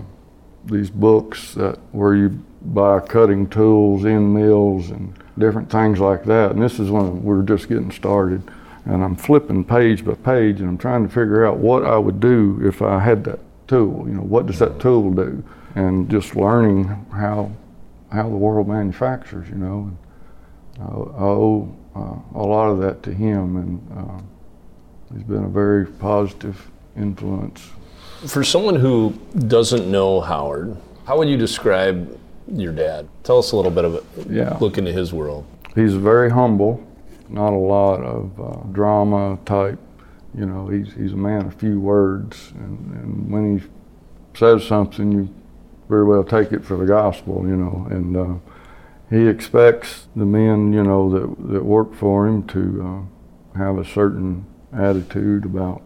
[0.65, 2.30] these books that where you
[2.62, 6.52] buy cutting tools, end mills, and different things like that.
[6.52, 8.43] And this is when we were just getting started.
[8.86, 12.19] And I'm flipping page by page, and I'm trying to figure out what I would
[12.19, 14.06] do if I had that tool.
[14.08, 15.43] You know, what does that tool do?
[15.76, 17.52] And just learning how
[18.12, 19.48] how the world manufactures.
[19.50, 19.98] You know, and
[20.82, 24.22] I, I owe uh, a lot of that to him, and uh,
[25.13, 27.69] he's been a very positive influence
[28.28, 29.13] For someone who
[29.48, 33.08] doesn't know Howard, How would you describe your dad?
[33.24, 34.04] Tell us a little bit of it.
[34.30, 34.58] Yeah.
[34.60, 35.46] Look into his world.
[35.76, 36.86] He's very humble,
[37.34, 39.80] not a lot of uh, drama type.
[40.38, 43.65] You know, he's, he's a man of few words, and, and when he
[44.38, 45.34] says something, you
[45.89, 47.88] very well take it for the gospel, you know.
[47.89, 48.36] And uh,
[49.10, 53.08] he expects the men, you know, that, that work for him to
[53.56, 55.82] uh, have a certain attitude about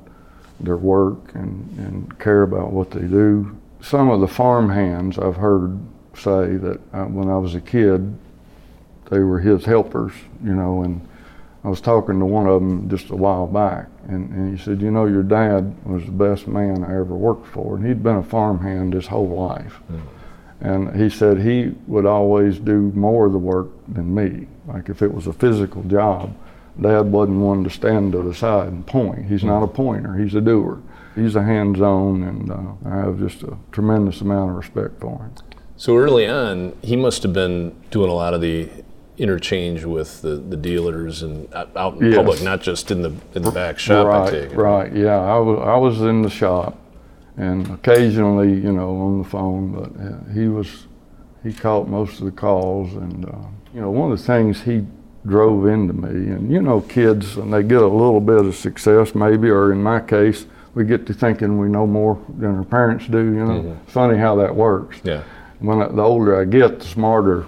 [0.60, 3.58] their work and, and care about what they do.
[3.82, 5.78] Some of the farm hands I've heard
[6.16, 8.18] say that uh, when I was a kid,
[9.12, 11.07] they were his helpers, you know, and
[11.68, 14.82] I was talking to one of them just a while back, and, and he said,
[14.82, 18.16] You know, your dad was the best man I ever worked for, and he'd been
[18.16, 19.82] a farmhand his whole life.
[19.92, 20.02] Mm.
[20.62, 24.48] And he said he would always do more of the work than me.
[24.66, 26.34] Like if it was a physical job,
[26.82, 29.26] Dad wasn't one to stand to the side and point.
[29.26, 30.82] He's not a pointer, he's a doer.
[31.16, 35.18] He's a hands on, and uh, I have just a tremendous amount of respect for
[35.18, 35.34] him.
[35.76, 38.70] So early on, he must have been doing a lot of the
[39.18, 42.16] interchange with the, the dealers and out in yes.
[42.16, 44.08] public, not just in the in the back shop.
[44.08, 44.94] Right, right.
[44.94, 46.78] Yeah, I was I was in the shop,
[47.36, 49.72] and occasionally, you know, on the phone.
[49.72, 50.88] But uh, he was
[51.44, 53.38] he caught most of the calls, and uh,
[53.74, 54.86] you know, one of the things he
[55.26, 56.32] drove into me.
[56.32, 59.82] And you know, kids, and they get a little bit of success, maybe, or in
[59.82, 63.18] my case, we get to thinking we know more than our parents do.
[63.18, 63.86] You know, mm-hmm.
[63.88, 65.00] funny how that works.
[65.04, 65.24] Yeah.
[65.60, 67.48] When I, the older I get, the smarter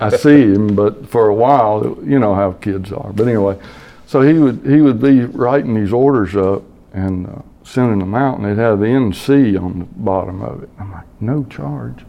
[0.00, 0.74] I see him.
[0.74, 3.12] But for a while, you know how kids are.
[3.12, 3.58] But anyway,
[4.06, 8.38] so he would he would be writing these orders up and uh, sending them out,
[8.38, 10.68] and they'd have the NC on the bottom of it.
[10.78, 12.04] I'm like, no charge.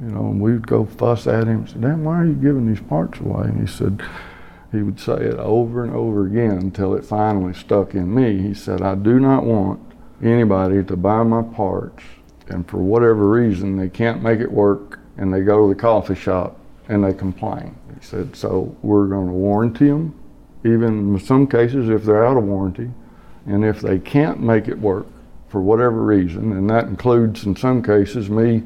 [0.00, 1.66] You know, and we'd go fuss at him.
[1.66, 4.02] Say, "Damn, why are you giving these parts away?" And he said,
[4.70, 8.42] he would say it over and over again until it finally stuck in me.
[8.42, 9.80] He said, I do not want
[10.22, 12.02] anybody to buy my parts
[12.48, 16.14] and for whatever reason they can't make it work and they go to the coffee
[16.14, 16.58] shop
[16.88, 17.76] and they complain.
[17.94, 20.18] He said, so we're going to warranty them,
[20.64, 22.90] even in some cases if they're out of warranty.
[23.46, 25.06] And if they can't make it work
[25.48, 28.62] for whatever reason, and that includes in some cases me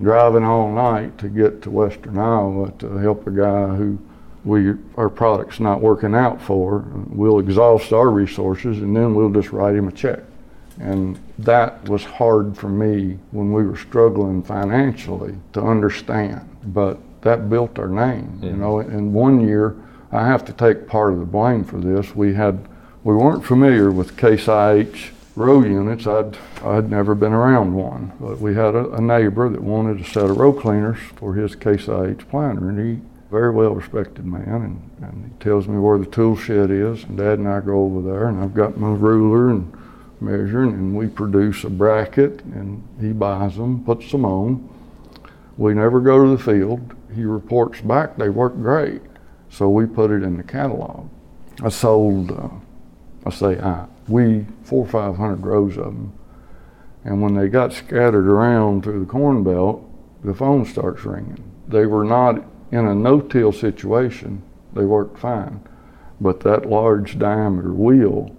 [0.00, 3.98] driving all night to get to Western Iowa to help a guy who
[4.44, 9.52] we our product's not working out for, we'll exhaust our resources and then we'll just
[9.52, 10.20] write him a check.
[10.80, 16.48] And that was hard for me when we were struggling financially to understand.
[16.66, 18.78] But that built our name, you know.
[18.78, 19.76] And one year,
[20.12, 22.14] I have to take part of the blame for this.
[22.14, 22.68] We had
[23.02, 26.06] we weren't familiar with Case IH row units.
[26.06, 30.04] I'd I'd never been around one, but we had a, a neighbor that wanted a
[30.04, 34.46] set of row cleaners for his Case IH planter, and he very well respected man,
[34.46, 37.84] and, and he tells me where the tool shed is, and Dad and I go
[37.84, 39.76] over there, and I've got my ruler and
[40.20, 44.68] measuring, and we produce a bracket, and he buys them, puts them on.
[45.56, 46.94] We never go to the field.
[47.14, 49.02] He reports back they work great,
[49.48, 51.08] so we put it in the catalog.
[51.62, 52.48] I sold, uh,
[53.24, 56.12] I say I, we four or five hundred rows of them,
[57.04, 59.88] and when they got scattered around through the corn belt,
[60.24, 61.42] the phone starts ringing.
[61.68, 65.60] They were not in a no-till situation, they worked fine.
[66.20, 68.34] But that large diameter wheel,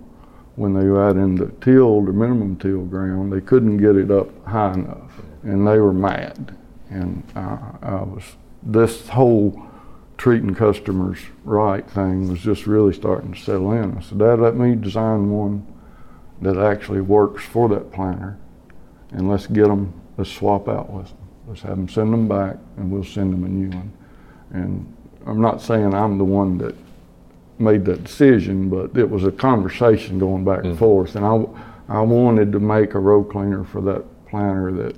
[0.56, 4.12] when they were out in the tilled or minimum till ground, they couldn't get it
[4.12, 6.58] up high enough, and they were mad.
[6.90, 8.24] And uh, I was
[8.66, 9.62] this whole
[10.18, 13.98] treating customers right thing was just really starting to settle in.
[13.98, 15.66] I said, Dad, let me design one
[16.42, 18.38] that actually works for that planter,
[19.12, 19.94] and let's get them.
[20.18, 21.18] Let's swap out with them.
[21.48, 23.94] Let's have them send them back, and we'll send them a new one.
[24.52, 26.76] And I'm not saying I'm the one that
[27.60, 31.16] made that decision, but it was a conversation going back mm and forth.
[31.16, 31.46] And I,
[31.88, 34.96] I wanted to make a row cleaner for that planter that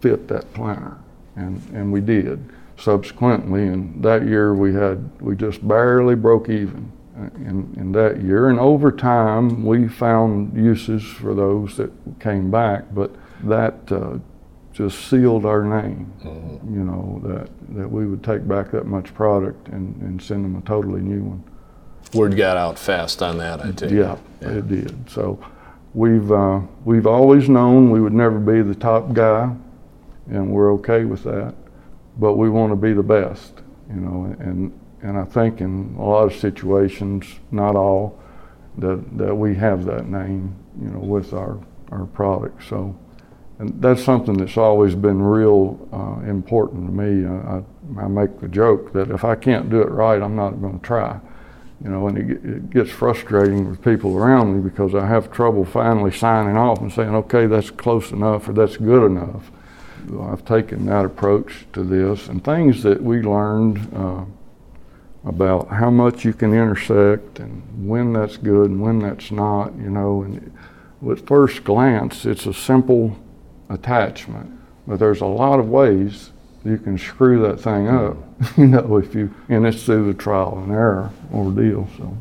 [0.00, 0.96] fit that planter,
[1.36, 2.52] and, and we did
[2.84, 3.66] subsequently.
[3.66, 6.92] And that year we had, we just barely broke even
[7.36, 8.50] in, in that year.
[8.50, 13.10] And over time, we found uses for those that came back, but
[13.44, 14.18] that uh,
[14.72, 16.12] just sealed our name.
[16.22, 16.74] Mm-hmm.
[16.74, 20.56] You know that that we would take back that much product and, and send them
[20.56, 21.44] a totally new one.
[22.12, 23.92] Word got out fast on that, I think.
[23.92, 24.48] Yeah, yeah.
[24.48, 25.10] it did.
[25.10, 25.38] So
[25.94, 29.54] we've uh, we've always known we would never be the top guy,
[30.28, 31.54] and we're okay with that.
[32.16, 34.34] But we want to be the best, you know.
[34.38, 38.18] And and I think in a lot of situations, not all,
[38.78, 41.58] that that we have that name, you know, with our
[41.90, 42.62] our product.
[42.68, 42.96] So
[43.58, 47.26] and that's something that's always been real uh, important to me.
[47.26, 47.62] I,
[48.02, 50.84] I, make the joke that if I can't do it right, I'm not going to
[50.84, 51.20] try.
[51.82, 55.64] You know, and it, it, gets frustrating with people around me because I have trouble
[55.64, 59.52] finally signing off and saying, okay, that's close enough or that's good enough.
[60.20, 64.24] I've taken that approach to this, and things that we learned uh,
[65.24, 69.74] about how much you can intersect and when that's good and when that's not.
[69.76, 70.52] You know, and
[71.10, 73.16] at first glance, it's a simple
[73.68, 74.50] attachment,
[74.86, 76.30] but there's a lot of ways
[76.64, 78.16] you can screw that thing up.
[78.58, 81.88] You know, if you and it's through the trial and error ordeal.
[81.96, 82.16] So.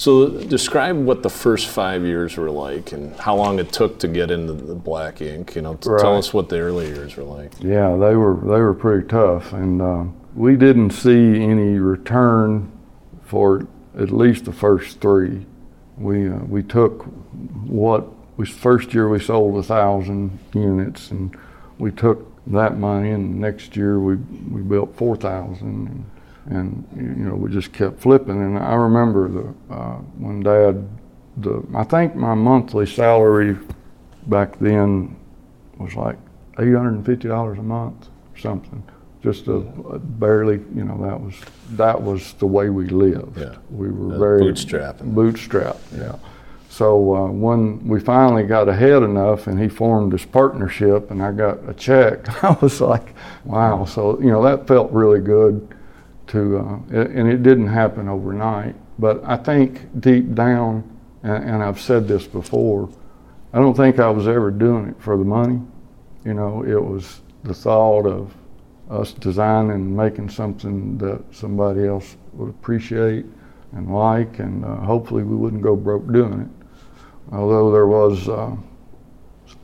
[0.00, 4.08] So describe what the first five years were like and how long it took to
[4.08, 5.54] get into the black ink.
[5.54, 6.00] You know, Right.
[6.00, 7.52] tell us what the early years were like.
[7.60, 12.72] Yeah, they were they were pretty tough, and uh, we didn't see any return
[13.24, 15.44] for at least the first three.
[15.98, 17.02] We uh, we took
[17.66, 18.08] what
[18.38, 21.36] we first year we sold a thousand units, and
[21.78, 24.16] we took that money, and next year we
[24.50, 26.06] we built four thousand,
[26.46, 28.40] and, you know we just kept flipping.
[28.42, 30.88] And I remember the uh, when Dad,
[31.38, 33.56] the I think my monthly salary
[34.26, 35.16] back then
[35.78, 36.16] was like
[36.58, 38.82] eight hundred and fifty dollars a month, or something.
[39.22, 41.34] Just a, a barely, you know, that was
[41.72, 43.38] that was the way we lived.
[43.38, 43.56] Yeah.
[43.70, 45.14] We were Uh, very bootstrapping.
[45.14, 46.16] Bootstrap, yeah.
[46.70, 51.32] So uh, when we finally got ahead enough, and he formed this partnership, and I
[51.32, 53.84] got a check, I was like, wow.
[53.84, 55.68] So you know that felt really good.
[56.30, 60.84] To uh, and it didn't happen overnight, but I think deep down,
[61.22, 62.88] and, and I've said this before,
[63.52, 65.60] I don't think I was ever doing it for the money.
[66.24, 68.32] You know, it was the thought of
[68.90, 73.24] us designing and making something that somebody else would appreciate
[73.72, 76.66] and like, and uh, hopefully we wouldn't go broke doing it.
[77.32, 78.56] Although there was uh,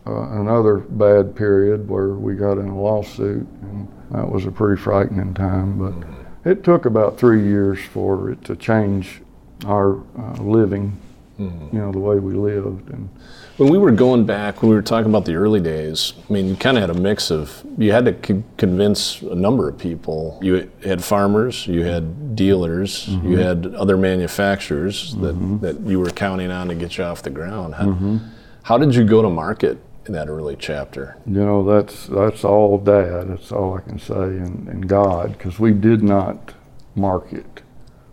[0.06, 4.80] uh, another bad period where we got in a lawsuit, and that was a pretty
[4.80, 5.78] frightening time.
[5.78, 9.20] But it took about three years for it to change
[9.66, 10.96] our uh, living,
[11.40, 11.76] mm-hmm.
[11.76, 12.88] you know, the way we lived.
[12.90, 13.08] And
[13.56, 16.46] When we were going back, when we were talking about the early days, I mean,
[16.46, 19.76] you kind of had a mix of, you had to con- convince a number of
[19.76, 20.38] people.
[20.40, 23.36] You had farmers, you had dealers, you mm-hmm.
[23.38, 25.58] had other manufacturers that, mm-hmm.
[25.58, 27.74] that you were counting on to get you off the ground.
[27.74, 28.20] How,
[28.62, 31.16] how did you go to market in that early chapter?
[31.26, 33.28] You know, that's that's all Dad.
[33.28, 36.54] That's all I can say, and, and God, because we did not
[36.94, 37.62] market.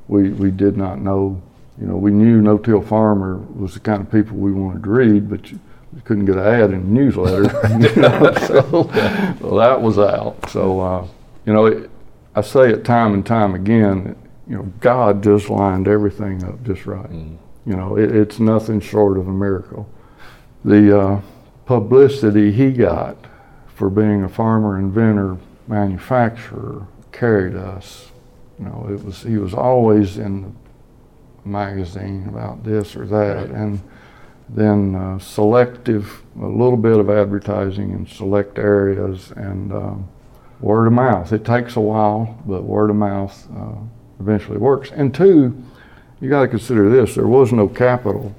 [0.07, 1.41] We we did not know.
[1.79, 4.89] You know, we knew No Till Farmer was the kind of people we wanted to
[4.89, 5.59] read, but you,
[5.95, 7.43] you couldn't get an ad in the newsletter.
[7.79, 8.89] you know, so
[9.41, 10.49] well, that was out.
[10.49, 11.07] So uh,
[11.45, 11.89] you know, it,
[12.35, 14.15] I say it time and time again.
[14.47, 17.09] You know, God just lined everything up just right.
[17.09, 19.89] You know, it, it's nothing short of a miracle
[20.65, 21.21] the uh,
[21.65, 23.17] publicity he got
[23.75, 28.11] for being a farmer, inventor, manufacturer carried us.
[28.59, 33.81] You know, it was he was always in the magazine about this or that, and
[34.49, 40.07] then uh, selective, a little bit of advertising in select areas, and um,
[40.59, 41.33] word of mouth.
[41.33, 43.75] It takes a while, but word of mouth uh,
[44.19, 44.91] eventually works.
[44.91, 45.61] And two,
[46.21, 48.35] you got to consider this: there was no capital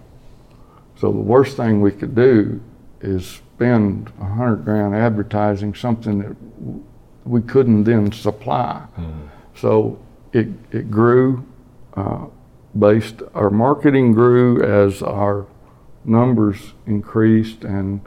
[0.96, 2.60] so the worst thing we could do
[3.04, 6.36] is spend a hundred grand advertising something that
[7.24, 8.86] we couldn't then supply.
[9.54, 9.98] So
[10.32, 11.46] it, it grew
[11.96, 12.26] uh,
[12.78, 15.46] based, our marketing grew as our
[16.04, 18.00] numbers increased and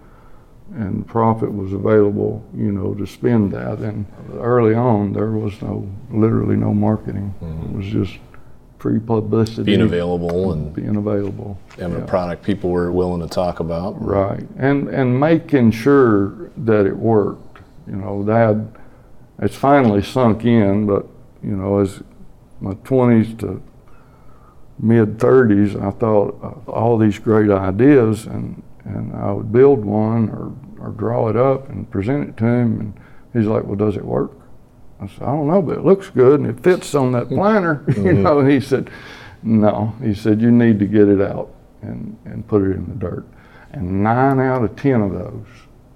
[0.76, 3.80] and profit was available, you know, to spend that.
[3.80, 7.34] And early on, there was no, literally no marketing.
[7.42, 8.20] It was just
[8.80, 9.64] free publicity.
[9.64, 11.58] Being available and Being available.
[11.80, 12.04] having Yeah.
[12.04, 13.96] a product people were willing to talk about.
[14.04, 16.34] Right, and and making sure
[16.66, 17.60] that it worked.
[17.88, 18.58] You know, that
[19.40, 21.06] it's finally sunk in, but
[21.44, 22.02] you know, as
[22.62, 23.62] my twenties to
[24.80, 30.52] mid thirties, I thought all these great ideas, and and I would build one or
[30.86, 32.94] or draw it up and present it to him, and
[33.34, 34.32] he's like, "Well, does it work?"
[35.00, 37.84] I said, "I don't know, but it looks good and it fits on that planner."
[37.88, 38.24] you mm-hmm.
[38.24, 38.90] know, and he said,
[39.44, 42.96] "No," he said, "You need to get it out and and put it in the
[42.96, 43.26] dirt."
[43.72, 45.46] And nine out of ten of those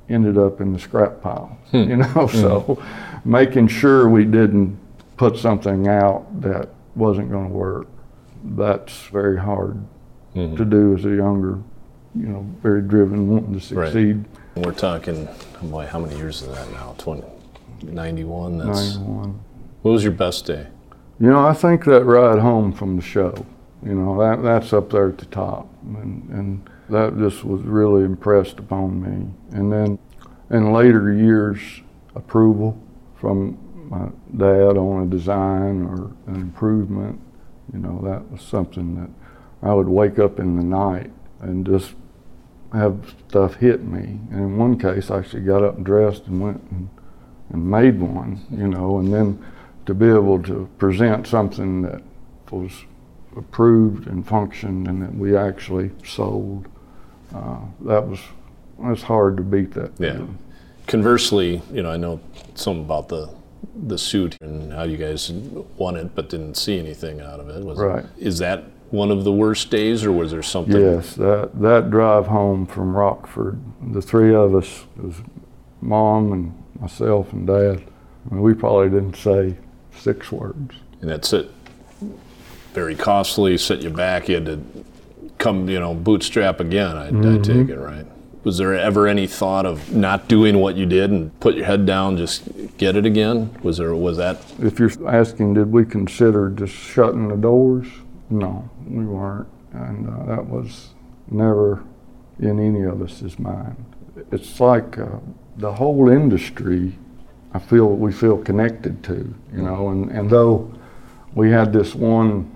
[0.09, 1.57] ended up in the scrap pile.
[1.71, 1.89] Hmm.
[1.89, 2.37] You know, hmm.
[2.37, 2.83] so
[3.25, 4.77] making sure we didn't
[5.17, 7.87] put something out that wasn't going to work.
[8.43, 9.77] That's very hard
[10.35, 10.55] mm-hmm.
[10.55, 11.59] to do as a younger,
[12.15, 13.91] you know, very driven, wanting to Right.
[13.91, 14.25] succeed.
[14.55, 15.27] We're talking,
[15.61, 16.95] boy, how many years is that now?
[16.97, 17.23] 20,
[17.83, 18.57] 91?
[18.57, 19.39] That's, 91.
[19.81, 20.67] what was your best day?
[21.19, 23.45] You know, I think that ride home from the show,
[23.85, 25.67] you know, that, that's up there at the top.
[25.83, 29.31] And, and that just was really impressed upon me.
[29.51, 29.99] And then
[30.49, 31.59] in later years,
[32.15, 32.77] approval
[33.15, 33.57] from
[33.89, 37.19] my dad on a design or an improvement,
[37.73, 39.09] you know, that was something that
[39.67, 41.93] I would wake up in the night and just
[42.73, 44.19] have stuff hit me.
[44.31, 46.89] And in one case, I actually got up and dressed and went and
[47.51, 49.43] and made one, you know, and then
[49.85, 52.01] to be able to present something that
[52.51, 52.71] was
[53.35, 56.67] approved and functioned and that we actually sold,
[57.33, 58.19] uh, that was
[58.83, 59.91] that's hard to beat that.
[59.99, 60.25] Yeah.
[60.87, 62.19] Conversely, you know, I know
[62.55, 63.29] something about the
[63.75, 65.31] the suit and how you guys
[65.77, 67.63] won it but didn't see anything out of it.
[67.63, 68.05] Was Right.
[68.17, 70.79] It, is that one of the worst days, or was there something?
[70.79, 73.59] Yes, that, that drive home from Rockford,
[73.93, 75.15] the three of us, it was
[75.79, 77.83] mom and myself and dad,
[78.29, 79.55] I mean, we probably didn't say
[79.95, 80.75] six words.
[80.99, 81.49] And that's it.
[82.73, 83.57] Very costly.
[83.57, 84.27] Set you back.
[84.27, 84.61] You had to
[85.37, 86.97] come, you know, bootstrap again.
[86.97, 88.05] I, I take it right.
[88.43, 91.85] Was there ever any thought of not doing what you did and put your head
[91.85, 92.43] down, just
[92.77, 93.55] get it again?
[93.61, 93.93] Was there?
[93.93, 94.43] Was that?
[94.59, 97.87] If you're asking, did we consider just shutting the doors?
[98.31, 99.47] No, we weren't.
[99.73, 100.89] And uh, that was
[101.29, 101.83] never
[102.39, 103.75] in any of us's mind.
[104.31, 105.19] It's like uh,
[105.61, 106.97] the whole industry,
[107.53, 110.73] I feel we feel connected to, you know, and, and though
[111.35, 112.51] we had this one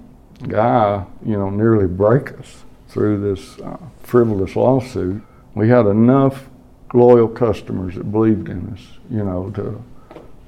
[0.48, 5.22] guy, you know, nearly break us through this uh, frivolous lawsuit,
[5.54, 6.50] we had enough
[6.94, 8.82] loyal customers that believed in us,
[9.12, 9.84] you know, to,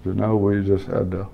[0.04, 1.28] to know we just had to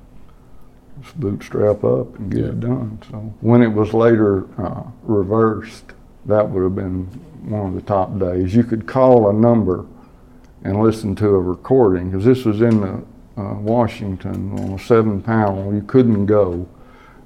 [1.01, 2.99] just bootstrap up and get it done.
[3.09, 5.85] So when it was later uh, reversed,
[6.25, 7.05] that would have been
[7.49, 8.53] one of the top days.
[8.53, 9.85] You could call a number
[10.63, 15.21] and listen to a recording because this was in the uh, Washington on a seven
[15.21, 15.73] panel.
[15.73, 16.67] You couldn't go.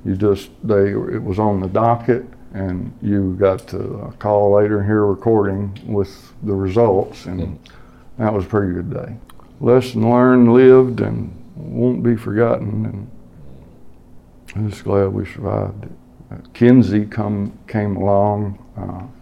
[0.05, 4.79] You just they it was on the docket and you got to uh, call later
[4.79, 7.59] and hear a recording with the results and
[8.17, 9.15] that was a pretty good day.
[9.59, 12.85] Lesson learned, lived, and won't be forgotten.
[12.85, 13.11] And
[14.55, 15.91] I'm just glad we survived it.
[16.31, 18.63] Uh, Kinze come came along.
[18.75, 19.16] Uh,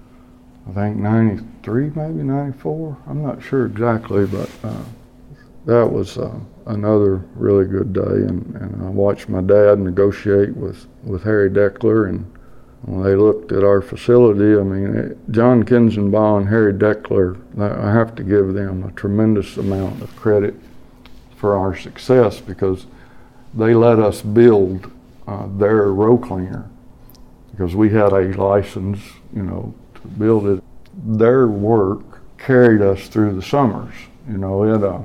[0.67, 2.97] I think '93, maybe '94.
[3.07, 4.83] I'm not sure exactly, but uh,
[5.65, 8.01] that was uh, another really good day.
[8.01, 12.09] And, and I watched my dad negotiate with, with Harry Deckler.
[12.09, 12.31] And
[12.83, 17.91] when they looked at our facility, I mean, it, John Kinzenbaugh and Harry Deckler, I
[17.91, 20.55] have to give them a tremendous amount of credit
[21.35, 22.85] for our success because
[23.53, 24.91] they let us build
[25.27, 26.69] uh, their row cleaner
[27.51, 28.99] because we had a license,
[29.33, 29.73] you know,
[30.05, 30.63] to build it.
[31.05, 33.93] Their work carried us through the summers.
[34.29, 35.01] You know, it uh,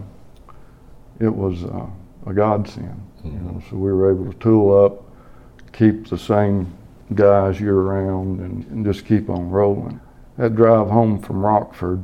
[1.19, 1.87] it was uh,
[2.27, 3.01] a godsend.
[3.25, 5.03] You know, so we were able to tool up,
[5.73, 6.73] keep the same
[7.15, 10.01] guys year round, and, and just keep on rolling.
[10.39, 12.03] That drive home from Rockford,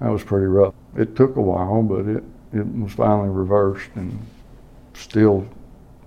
[0.00, 0.72] that was pretty rough.
[0.96, 4.18] It took a while, but it it was finally reversed and
[4.94, 5.46] still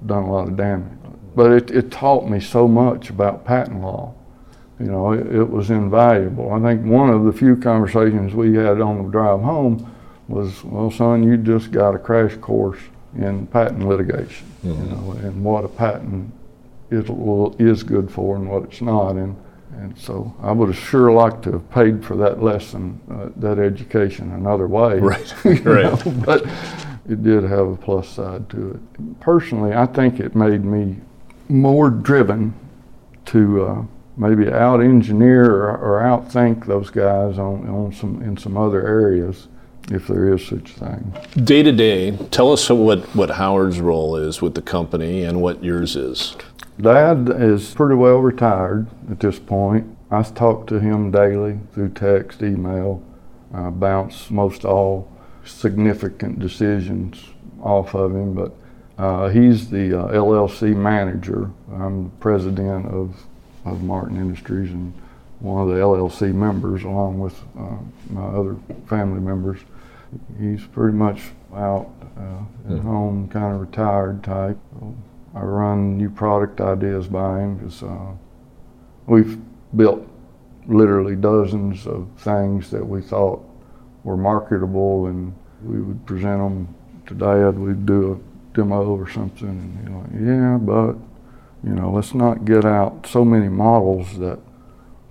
[0.06, 0.92] done a lot of damage.
[1.36, 4.14] But it, it taught me so much about patent law.
[4.80, 6.52] You know, it, it was invaluable.
[6.52, 9.90] I think one of the few conversations we had on the drive home
[10.28, 12.80] was, well, son, you just got a crash course
[13.16, 16.34] in patent litigation, you know, and what a patent
[16.90, 19.12] is, will- is good for and what it's not.
[19.12, 19.36] And,
[19.78, 23.60] and so I would have sure liked to have paid for that lesson, uh, that
[23.60, 24.98] education another way.
[25.00, 26.06] Right, right.
[26.06, 26.46] know, But
[27.08, 29.20] it did have a plus side to it.
[29.20, 30.98] Personally, I think it made me
[31.50, 32.54] more driven
[33.26, 33.82] to uh,
[34.18, 39.48] maybe out engineer or, or outthink those guys on, on some in some other areas,
[39.92, 41.14] if there is such a thing.
[41.44, 45.64] Day to day, tell us what what Howard's role is with the company and what
[45.64, 46.36] yours is.
[46.80, 49.96] Dad is pretty well retired at this point.
[50.10, 53.04] I talk to him daily through text, email,
[53.54, 55.12] uh, bounce most all
[55.46, 57.24] significant decisions
[57.62, 58.56] off of him, but
[58.98, 61.52] uh, he's the uh, LLC manager.
[61.72, 63.16] I'm the president of,
[63.66, 64.94] of Martin Industries and
[65.40, 67.78] one of the LLC members, along with uh,
[68.10, 68.56] my other
[68.88, 69.60] family members.
[70.40, 71.22] He's pretty much
[71.54, 74.58] out uh, at home, kind of retired type.
[75.36, 78.12] I run new product ideas by him because uh,
[79.08, 79.40] we've
[79.76, 80.08] built
[80.68, 83.44] literally dozens of things that we thought
[84.04, 85.34] were marketable, and
[85.64, 86.74] we would present them
[87.08, 87.58] to Dad.
[87.58, 90.96] We'd do a demo or something, and he's like, "Yeah, but
[91.64, 94.40] you know, let's not get out so many models that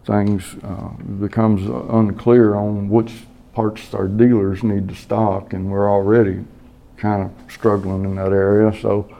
[0.04, 0.88] things uh,
[1.20, 3.12] becomes unclear on which
[3.54, 6.44] parts our dealers need to stock, and we're already
[6.96, 8.72] kind of struggling in that area.
[8.80, 9.14] So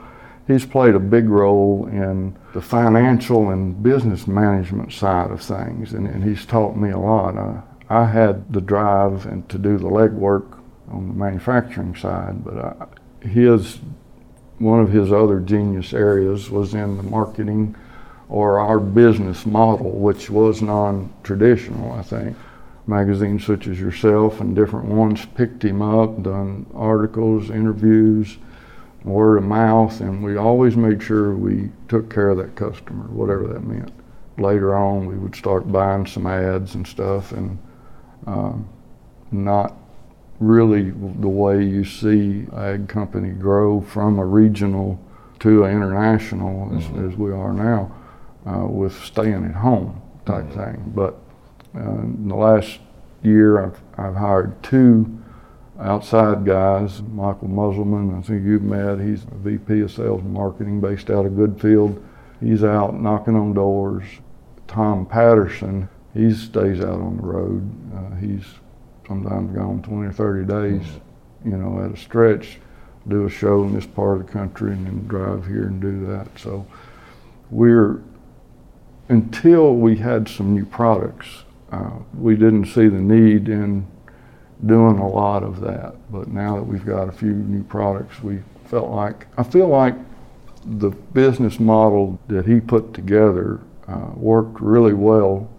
[0.47, 6.07] he's played a big role in the financial and business management side of things, and,
[6.07, 7.37] and he's taught me a lot.
[7.37, 10.59] Uh, I had the drive and to do the legwork
[10.89, 13.79] on the manufacturing side, but I, his
[14.63, 17.75] one of his other genius areas was in the marketing
[18.29, 22.35] or our business model, which was non-traditional, I think.
[22.87, 28.37] magazines such as yourself and different ones picked him up, done articles, interviews,
[29.03, 33.47] word of mouth, and we always made sure we took care of that customer, whatever
[33.47, 33.91] that meant.
[34.37, 37.57] Later on, we would start buying some ads and stuff, and
[38.25, 38.67] um,
[39.31, 39.75] not
[40.39, 44.99] really the way you see ag company grow from a regional
[45.39, 47.09] to an international as, mm-hmm.
[47.09, 47.91] as we are now
[48.45, 50.59] uh, with staying at home type mm-hmm.
[50.59, 50.93] thing.
[50.95, 51.19] But
[51.75, 52.79] uh, in the last
[53.23, 55.21] year, I've, I've hired two
[55.79, 57.01] outside guys.
[57.01, 58.99] Michael Musselman, I think you've met.
[58.99, 62.01] He's a VP of Sales and Marketing based out of Goodfield.
[62.39, 64.03] He's out knocking on doors.
[64.67, 67.69] Tom Patterson, he stays out on the road.
[67.95, 68.45] Uh, he's
[69.07, 70.87] sometimes gone 20 or 30 days,
[71.45, 72.59] you know, at a stretch,
[73.07, 76.05] do a show in this part of the country and then drive here and do
[76.07, 76.27] that.
[76.37, 76.65] So
[77.49, 78.01] we're,
[79.09, 83.85] until we had some new products, uh, we didn't see the need in
[84.65, 85.95] doing a lot of that.
[86.11, 89.95] But now that we've got a few new products, we felt like, I feel like
[90.65, 95.49] the business model that he put together uh, worked really well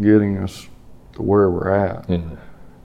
[0.00, 0.68] getting us
[1.12, 2.06] to where we're at.
[2.06, 2.36] Mm-hmm.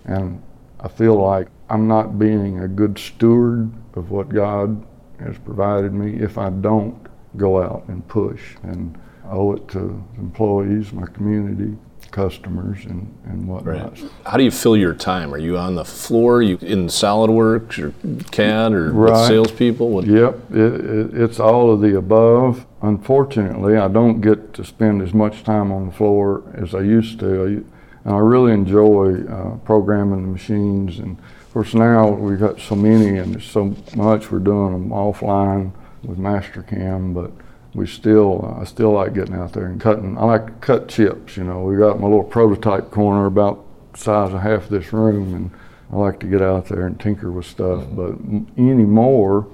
[0.05, 0.41] And
[0.79, 4.85] I feel like I'm not being a good steward of what God
[5.19, 8.55] has provided me if I don't go out and push.
[8.63, 11.77] And I owe it to employees, my community,
[12.13, 13.99] customers and, and whatnot.
[13.99, 14.11] Right.
[14.25, 15.33] How do you fill your time?
[15.33, 16.37] Are you on the floor?
[16.37, 17.93] Are you in SolidWorks or
[18.29, 19.27] CAD or right.
[19.27, 19.89] salespeople?
[19.89, 20.05] What?
[20.05, 22.65] Yep, it, it, it's all of the above.
[22.81, 27.19] Unfortunately, I don't get to spend as much time on the floor as I used
[27.21, 27.65] to.
[28.05, 30.99] And I really enjoy uh, programming the machines.
[30.99, 35.71] And of course, now we've got so many and so much, we're doing them offline
[36.03, 37.13] with Mastercam.
[37.13, 37.31] But
[37.73, 40.17] we still, uh, I still like getting out there and cutting.
[40.17, 41.37] I like to cut chips.
[41.37, 45.33] You know, we got my little prototype corner about the size of half this room,
[45.33, 45.51] and
[45.91, 47.83] I like to get out there and tinker with stuff.
[47.83, 48.39] Mm-hmm.
[48.39, 49.47] But anymore,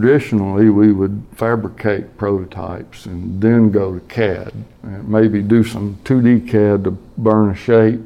[0.00, 6.50] traditionally we would fabricate prototypes and then go to CAD and maybe do some 2D
[6.50, 8.00] CAD to burn a shape,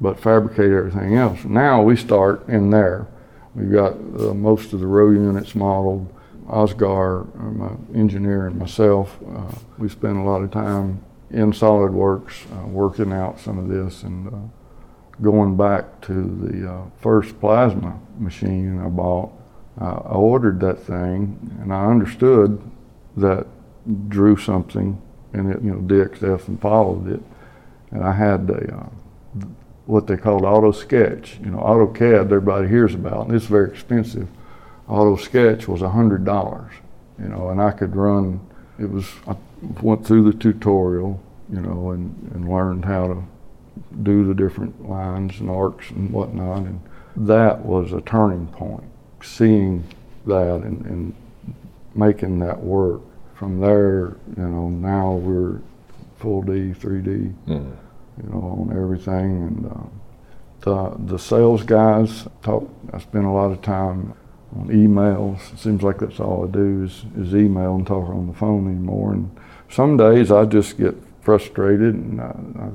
[0.00, 1.44] but fabricate everything else.
[1.44, 3.06] Now we start in there.
[3.54, 6.10] We've got uh, most of the row units modeled
[6.48, 12.50] Oscar, uh, my engineer, and myself, uh, we spent a lot of time in SolidWorks
[12.50, 14.38] uh, working out some of this and uh,
[15.20, 19.32] going back to the uh, first plasma machine I bought.
[19.80, 22.60] I ordered that thing and I understood
[23.16, 23.46] that
[24.08, 25.00] drew something
[25.32, 27.22] and it, you know, DXF and followed it.
[27.90, 28.88] And I had a, uh,
[29.86, 31.38] what they called auto sketch.
[31.42, 34.28] You know, AutoCAD everybody hears about, and it's very expensive
[34.90, 36.72] auto sketch was a hundred dollars,
[37.18, 38.40] you know, and I could run.
[38.78, 39.36] It was I
[39.80, 43.22] went through the tutorial, you know, and and learned how to
[44.02, 46.80] do the different lines and arcs and whatnot, and
[47.16, 48.89] that was a turning point.
[49.22, 49.84] Seeing
[50.26, 51.14] that and, and
[51.94, 53.02] making that work.
[53.34, 55.60] From there, you know, now we're
[56.16, 57.34] full D, 3D, mm.
[57.46, 59.42] you know, on everything.
[59.42, 59.88] And uh,
[60.60, 62.68] the the sales guys talk.
[62.92, 64.14] I spend a lot of time
[64.56, 65.52] on emails.
[65.52, 68.66] It seems like that's all I do is, is email and talk on the phone
[68.66, 69.12] anymore.
[69.12, 69.36] And
[69.70, 72.70] some days I just get frustrated, and I, I,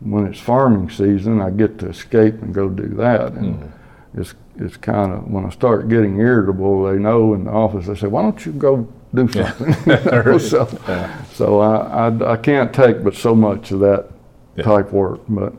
[0.00, 3.32] when it's farming season, I get to escape and go do that.
[3.32, 3.68] And mm-hmm.
[4.16, 7.86] It's it's kind of when I start getting irritable, they know in the office.
[7.86, 10.38] They say, "Why don't you go do something?" Yeah.
[10.38, 11.24] so, yeah.
[11.24, 14.08] so I, I, I can't take but so much of that
[14.56, 14.64] yeah.
[14.64, 15.20] type work.
[15.28, 15.52] But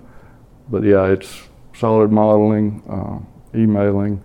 [0.70, 1.43] but yeah, it's
[1.74, 4.24] solid modeling, uh, emailing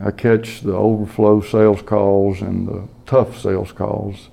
[0.00, 4.30] I catch the overflow sales calls and the tough sales calls.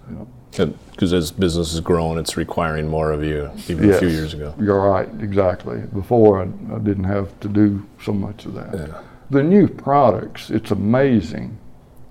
[0.52, 4.34] Because as business is growing, it's requiring more of you, even yes, a few years
[4.34, 4.54] ago.
[4.60, 5.80] You're right, exactly.
[5.94, 6.44] Before, I,
[6.76, 8.74] I didn't have to do so much of that.
[8.74, 9.02] Yeah.
[9.30, 11.58] The new products, it's amazing.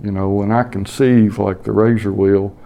[0.03, 2.57] You know, when I conceive like the razor wheel,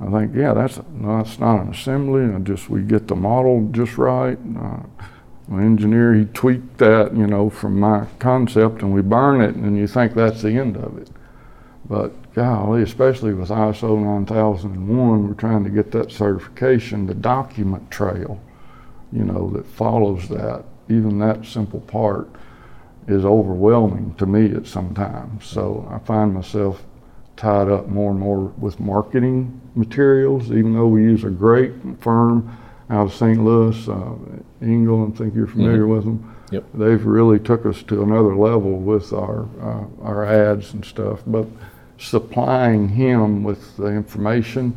[0.00, 2.34] I think, yeah, that's no, that's not an assembly.
[2.34, 4.38] I just we get the model just right.
[4.58, 4.80] Uh,
[5.48, 9.76] my engineer, he tweaked that, you know, from my concept, and we burn it, and
[9.76, 11.10] you think that's the end of it.
[11.88, 18.40] But golly, especially with ISO 9001, we're trying to get that certification, the document trail,
[19.12, 20.62] you know, that follows that.
[20.88, 22.28] Even that simple part
[23.08, 25.46] is overwhelming to me at some times.
[25.46, 26.84] So I find myself
[27.36, 32.56] tied up more and more with marketing materials, even though we use a great firm
[32.88, 33.42] out of St.
[33.42, 34.14] Louis, uh,
[34.62, 35.92] Engel, I think you're familiar mm-hmm.
[35.92, 36.36] with them.
[36.52, 36.64] Yep.
[36.72, 41.22] They've really took us to another level with our uh, our ads and stuff.
[41.26, 41.46] But
[41.98, 44.74] supplying him with the information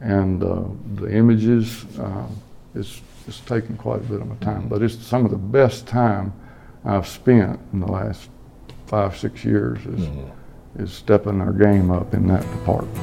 [0.00, 0.62] and uh,
[0.94, 2.26] the images uh,
[2.74, 5.86] is it's taken quite a bit of my time, but it's some of the best
[5.86, 6.32] time
[6.84, 8.28] I've spent in the last
[8.86, 10.82] five, six years is, mm-hmm.
[10.82, 12.98] is stepping our game up in that department.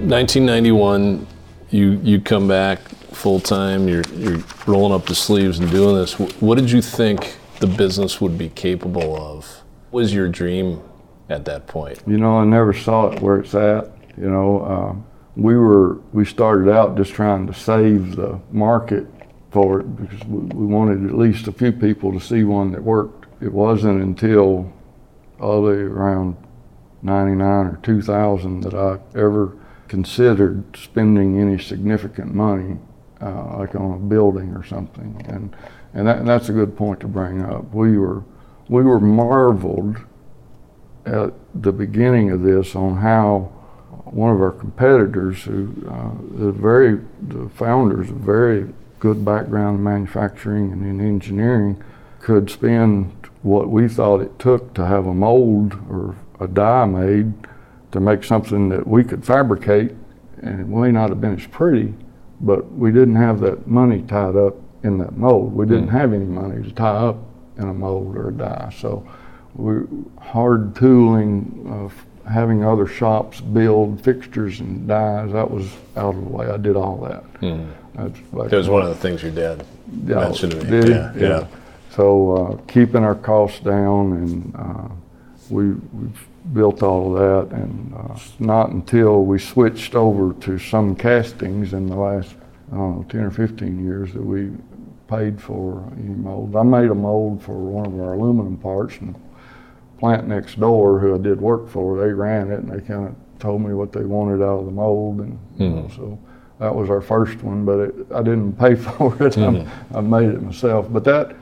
[0.01, 1.27] 1991,
[1.71, 2.79] you you come back
[3.13, 3.89] full time.
[3.89, 6.19] You're you're rolling up the sleeves and doing this.
[6.41, 9.45] What did you think the business would be capable of?
[9.91, 10.81] What was your dream
[11.29, 12.01] at that point?
[12.07, 13.91] You know, I never saw it where it's at.
[14.17, 15.07] You know, um,
[15.39, 19.07] we were we started out just trying to save the market
[19.53, 23.27] for it because we, wanted at least a few people to see one that worked.
[23.41, 24.71] It wasn't until
[25.41, 26.37] early around
[27.03, 32.77] 99 or 2000 that I ever considered spending any significant money
[33.23, 35.25] uh, like on a building or something.
[35.29, 35.57] And,
[35.95, 37.73] and, that, and that's a good point to bring up.
[37.73, 38.25] We were,
[38.69, 39.99] we were marveled
[41.07, 43.53] at the beginning of this on how
[44.13, 49.85] one of our competitors, who uh, the very the founders, a very good background in
[49.85, 51.83] manufacturing and in engineering,
[52.21, 57.33] could spend what we thought it took to have a mold or a die made
[57.93, 59.93] to make something that we could fabricate,
[60.43, 61.95] and it may not have been as pretty,
[62.41, 65.53] but we didn't have that money tied up in that mold.
[65.53, 65.93] We didn't mm.
[65.93, 67.17] have any money to tie up
[67.57, 68.73] in a mold or a die.
[68.77, 69.09] So
[69.55, 69.83] we
[70.21, 76.29] hard tooling, uh, having other shops build fixtures and dies, that was out of the
[76.29, 76.47] way.
[76.47, 77.41] I did all that.
[77.41, 77.73] Mm.
[78.51, 79.67] That was one of the things your dad
[80.05, 80.71] yeah, mentioned to me.
[80.71, 81.29] Did, yeah, yeah.
[81.29, 81.47] yeah.
[81.91, 84.89] So uh, keeping our costs down, and uh,
[85.51, 90.95] we, we've built all of that, and uh, not until we switched over to some
[90.95, 92.35] castings in the last,
[92.71, 94.53] I don't know, 10 or 15 years that we
[95.09, 96.55] paid for any mold.
[96.55, 99.15] I made a mold for one of our aluminum parts, and
[99.99, 103.15] plant next door, who I did work for, they ran it, and they kind of
[103.39, 105.63] told me what they wanted out of the mold, and mm-hmm.
[105.63, 105.97] you know, mm-hmm.
[105.97, 106.19] so
[106.59, 109.35] that was our first one, but it, I didn't pay for it.
[109.35, 109.97] Mm-hmm.
[109.97, 110.87] I made it myself.
[110.91, 111.37] But that,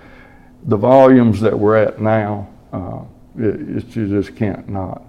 [0.65, 3.01] the volumes that we're at now, uh,
[3.39, 5.03] it, you just can't not,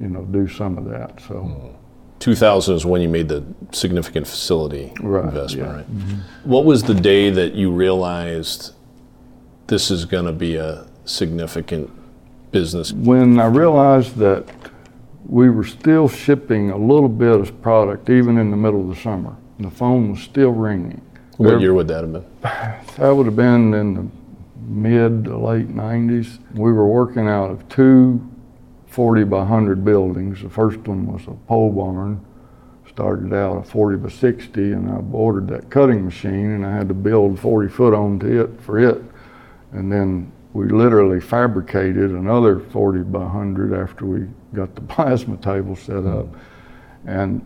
[0.00, 1.20] you know, do some of that.
[1.26, 1.34] So.
[1.34, 1.76] Mm.
[2.20, 5.76] 2000 is when you made the significant facility right, investment, yeah.
[5.76, 5.96] right?
[5.96, 6.50] Mm-hmm.
[6.50, 8.74] What was the day that you realized
[9.68, 11.90] this is going to be a significant
[12.50, 12.92] business?
[12.92, 14.46] When I realized that
[15.30, 19.00] we were still shipping a little bit of product even in the middle of the
[19.00, 19.36] summer.
[19.60, 21.00] The phone was still ringing.
[21.36, 22.24] What there, year would that have been?
[22.96, 24.06] That would have been in the
[24.60, 26.38] mid to late 90s.
[26.54, 28.28] We were working out of two
[28.88, 30.42] 40 by 100 buildings.
[30.42, 32.24] The first one was a pole barn.
[32.88, 36.88] Started out a 40 by 60, and I ordered that cutting machine, and I had
[36.88, 39.00] to build 40 foot onto it for it.
[39.70, 45.76] And then we literally fabricated another 40 by 100 after we got the plasma table
[45.76, 46.26] set up.
[47.06, 47.40] And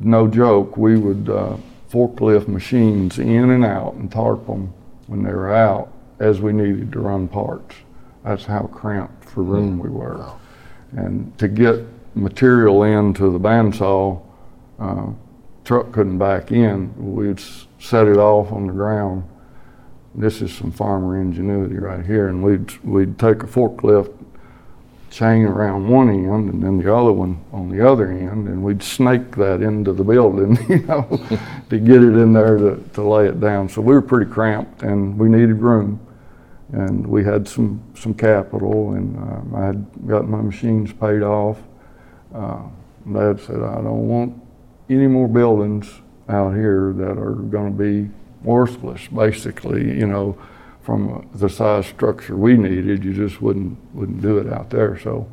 [0.00, 1.56] no joke, we would uh,
[1.90, 4.72] forklift machines in and out and tarp them
[5.06, 7.76] when they were out as we needed to run parts.
[8.24, 10.32] That's how cramped for room we were.
[10.92, 11.84] And to get
[12.14, 14.20] material into the bandsaw,
[14.78, 15.06] uh,
[15.64, 17.14] truck couldn't back in.
[17.14, 17.42] We'd
[17.78, 19.24] set it off on the ground.
[20.14, 22.28] This is some farmer ingenuity right here.
[22.28, 24.14] And we'd, we'd take a forklift
[25.10, 28.82] chain around one end and then the other one on the other end, and we'd
[28.82, 31.02] snake that into the building, you know,
[31.70, 33.68] to get it in there to, to lay it down.
[33.68, 36.00] So we were pretty cramped and we needed room.
[36.72, 41.58] And we had some, some capital, and uh, I had got my machines paid off.
[42.34, 42.62] Uh,
[43.12, 44.42] Dad said, I don't want
[44.90, 45.92] any more buildings
[46.28, 48.10] out here that are going to be
[48.44, 50.38] worthless, basically, you know
[50.84, 54.98] from the size structure we needed, you just wouldn't wouldn't do it out there.
[54.98, 55.26] So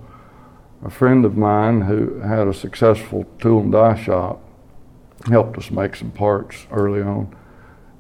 [0.84, 4.42] a friend of mine who had a successful tool and die shop
[5.28, 7.36] helped us make some parts early on.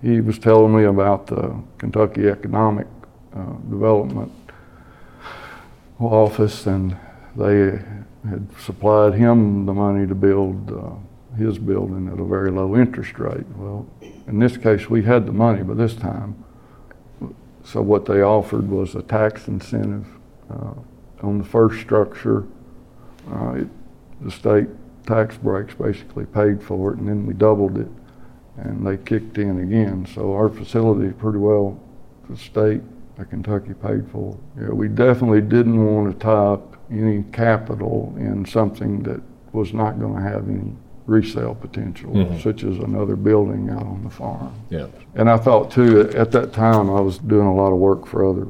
[0.01, 2.87] He was telling me about the Kentucky Economic
[3.35, 4.31] uh, Development
[5.99, 6.97] Office, and
[7.35, 7.79] they
[8.27, 13.19] had supplied him the money to build uh, his building at a very low interest
[13.19, 13.45] rate.
[13.57, 13.85] Well,
[14.27, 16.43] in this case, we had the money by this time.
[17.63, 20.07] So what they offered was a tax incentive
[20.49, 20.73] uh,
[21.21, 22.45] on the first structure.
[23.31, 23.67] Uh, it,
[24.21, 24.67] the state
[25.05, 27.87] tax breaks basically paid for it, and then we doubled it,
[28.57, 30.05] and they kicked in again.
[30.13, 31.79] So our facility pretty well,
[32.29, 32.81] the state
[33.17, 34.37] of Kentucky paid for.
[34.59, 39.21] Yeah, we definitely didn't want to tie up any capital in something that
[39.53, 40.73] was not going to have any
[41.11, 42.41] resale potential, Mhm.
[42.41, 44.49] such as another building out on the farm.
[44.69, 44.85] Yeah.
[45.15, 48.25] And I thought too, at that time, I was doing a lot of work for
[48.25, 48.47] other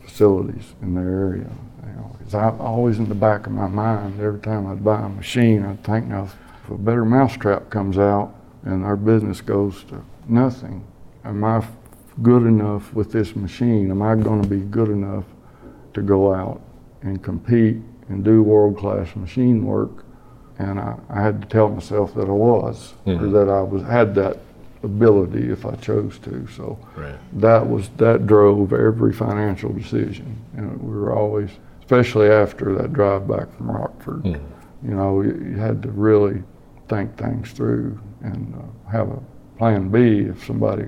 [0.00, 1.46] facilities in the area.
[1.86, 5.00] You know, 'cause I always in the back of my mind, every time I'd buy
[5.00, 8.30] a machine, I'd think, now, if a better mousetrap comes out
[8.64, 9.96] and our business goes to
[10.28, 10.82] nothing,
[11.24, 11.62] am I
[12.22, 13.90] good enough with this machine?
[13.90, 15.24] Am I gonna be good enough
[15.94, 16.60] to go out
[17.02, 20.04] and compete and do world-class machine work?
[20.58, 23.32] And I, I had to tell myself that I was, or Mhm.
[23.32, 24.38] that I was, had that
[24.82, 27.14] ability if I chose to, so Right.
[27.34, 30.36] that was, that drove every financial decision.
[30.56, 31.50] You know, we were always,
[31.80, 34.40] especially after that drive back from Rockford, Mhm.
[34.84, 36.42] you know, you, you had to really
[36.88, 39.18] think things through and uh, have a
[39.56, 40.86] plan B if somebody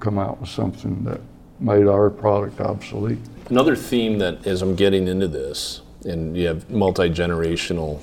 [0.00, 1.20] come out with something that
[1.60, 3.18] made our product obsolete.
[3.48, 8.00] Another theme that, as I'm getting into this, and you have multi generational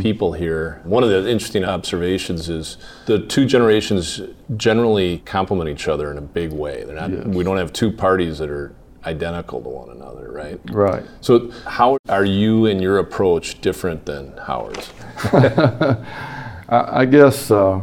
[0.00, 2.76] people here, one of the interesting observations is
[3.06, 4.20] the two generations
[4.56, 6.84] generally complement each other in a big way.
[6.84, 7.24] They're not, Yes.
[7.26, 8.74] we don't have two parties that are
[9.04, 10.58] identical to one another, right?
[10.70, 11.04] Right.
[11.20, 14.90] So, how are you and your approach different than Howard's?
[15.32, 17.80] I, I guess uh,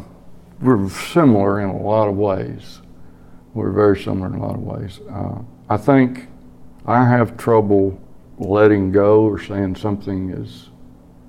[0.62, 2.82] we're similar in a lot of ways.
[3.54, 5.00] We're very similar in a lot of ways.
[5.10, 5.40] Uh,
[5.70, 6.28] I think
[6.86, 8.00] I have trouble
[8.44, 10.70] letting go or saying something is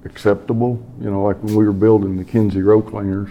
[0.04, 0.84] acceptable.
[1.00, 3.30] You know, like when we were building the Kinze row cleaners,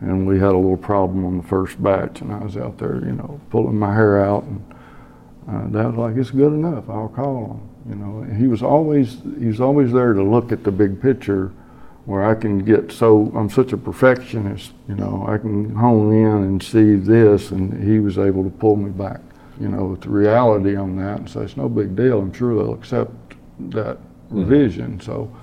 [0.00, 2.96] and we had a little problem on the first batch, and I was out there,
[2.96, 4.74] you know, pulling my hair out, and
[5.48, 6.88] uh, Dad was like, "It's good enough.
[6.88, 10.52] I'll call him." You know, and he was always he was always there to look
[10.52, 11.52] at the big picture,
[12.04, 14.72] where I can get so I'm such a perfectionist.
[14.88, 18.76] You know, I can hone in and see this, and he was able to pull
[18.76, 19.20] me back.
[19.60, 22.20] You know, with the reality on that, and say it's no big deal.
[22.20, 23.12] I'm sure they'll accept
[23.70, 23.98] that
[24.30, 24.98] revision.
[25.00, 25.34] So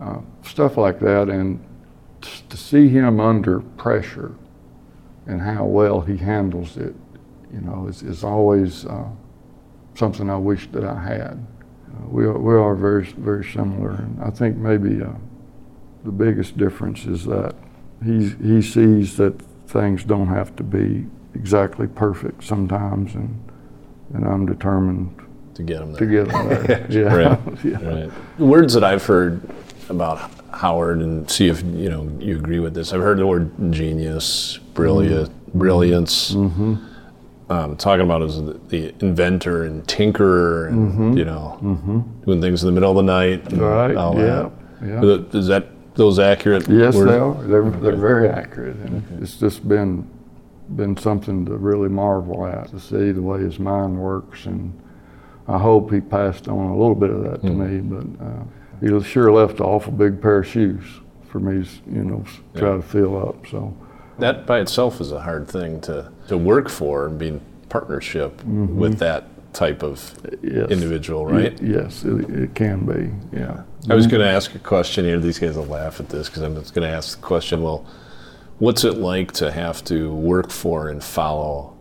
[0.00, 1.62] uh, stuff like that, and
[2.20, 4.34] t- to see him under pressure
[5.26, 6.94] and how well he handles it,
[7.52, 9.08] you know, is, is always uh,
[9.94, 11.46] something I wish that I had.
[11.88, 15.10] Uh, we, are, we are very, very similar, and I think maybe uh,
[16.04, 17.54] the biggest difference is that
[18.04, 23.42] he, he sees that things don't have to be exactly perfect sometimes, and,
[24.14, 25.14] and I'm determined
[25.54, 25.98] To get them there.
[26.00, 26.86] to get them there.
[26.90, 27.14] yeah.
[27.14, 27.38] Right.
[27.64, 28.02] yeah.
[28.04, 28.10] Right.
[28.38, 29.40] Words that I've heard
[29.88, 32.92] about Howard, and see if you know you agree with this.
[32.92, 35.58] I've heard the word genius, brilliant, Mm-hmm.
[35.58, 36.34] brilliance.
[37.50, 41.58] Um, talking about as the, the inventor and tinkerer, and you know,
[42.24, 43.44] doing things in the middle of the night.
[43.44, 43.60] Mm-hmm.
[43.60, 44.48] Right, all yeah,
[44.80, 45.32] that.
[45.34, 45.38] yeah.
[45.38, 46.66] Is that those accurate?
[46.68, 47.10] Yes, words?
[47.10, 47.34] they are.
[47.42, 50.08] They're, they're very accurate, and it's just been
[50.76, 54.72] been something to really marvel at to see the way his mind works, and
[55.48, 57.80] I hope he passed on a little bit of that to me.
[57.80, 58.42] But uh,
[58.80, 60.84] he sure left an awful big pair of shoes
[61.28, 62.24] for me, to, you know,
[62.56, 63.46] try to fill up.
[63.46, 63.74] So
[64.18, 68.42] That by itself is a hard thing to, to work for and be in partnership
[68.44, 70.56] with that type of Mm-hmm.
[70.58, 71.58] yes, individual, right?
[71.60, 73.10] Y- yes, it, it can be.
[73.36, 73.62] Yeah.
[73.90, 75.18] I was going to ask a question here.
[75.18, 77.62] These guys will laugh at this because I'm just going to ask the question.
[77.62, 77.84] Well,
[78.62, 81.76] what's it like to have to work for and follow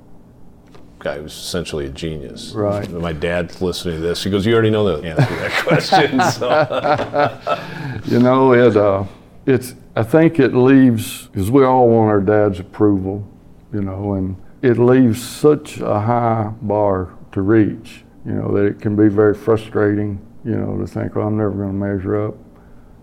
[0.74, 2.54] a guy who's essentially a genius?
[2.54, 2.90] Right.
[2.90, 4.24] My dad's listening to this.
[4.24, 9.04] He goes, "You already know the answer to that question." so, You know, it uh,
[9.46, 9.76] it's.
[9.96, 13.28] I think it leaves because we all want our dad's approval,
[13.72, 18.82] you know, and it leaves such a high bar to reach, you know, that it
[18.82, 22.36] can be very frustrating, you know, to think, well, I'm never going to measure up,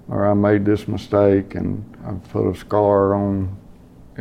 [0.09, 3.55] or I made this mistake and I put a scar on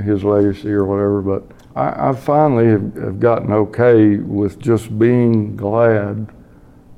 [0.04, 1.22] his legacy or whatever.
[1.22, 1.44] But
[1.76, 6.30] I, I finally have, have gotten okay with just being glad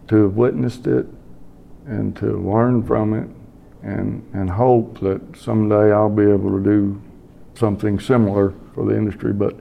[0.08, 1.06] to have witnessed it
[1.86, 3.30] and to learn from it
[3.84, 7.02] and, and hope that someday I'll be able to do
[7.56, 9.34] something similar for the industry.
[9.34, 9.56] But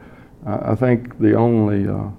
[0.46, 2.10] I, I think the only uh,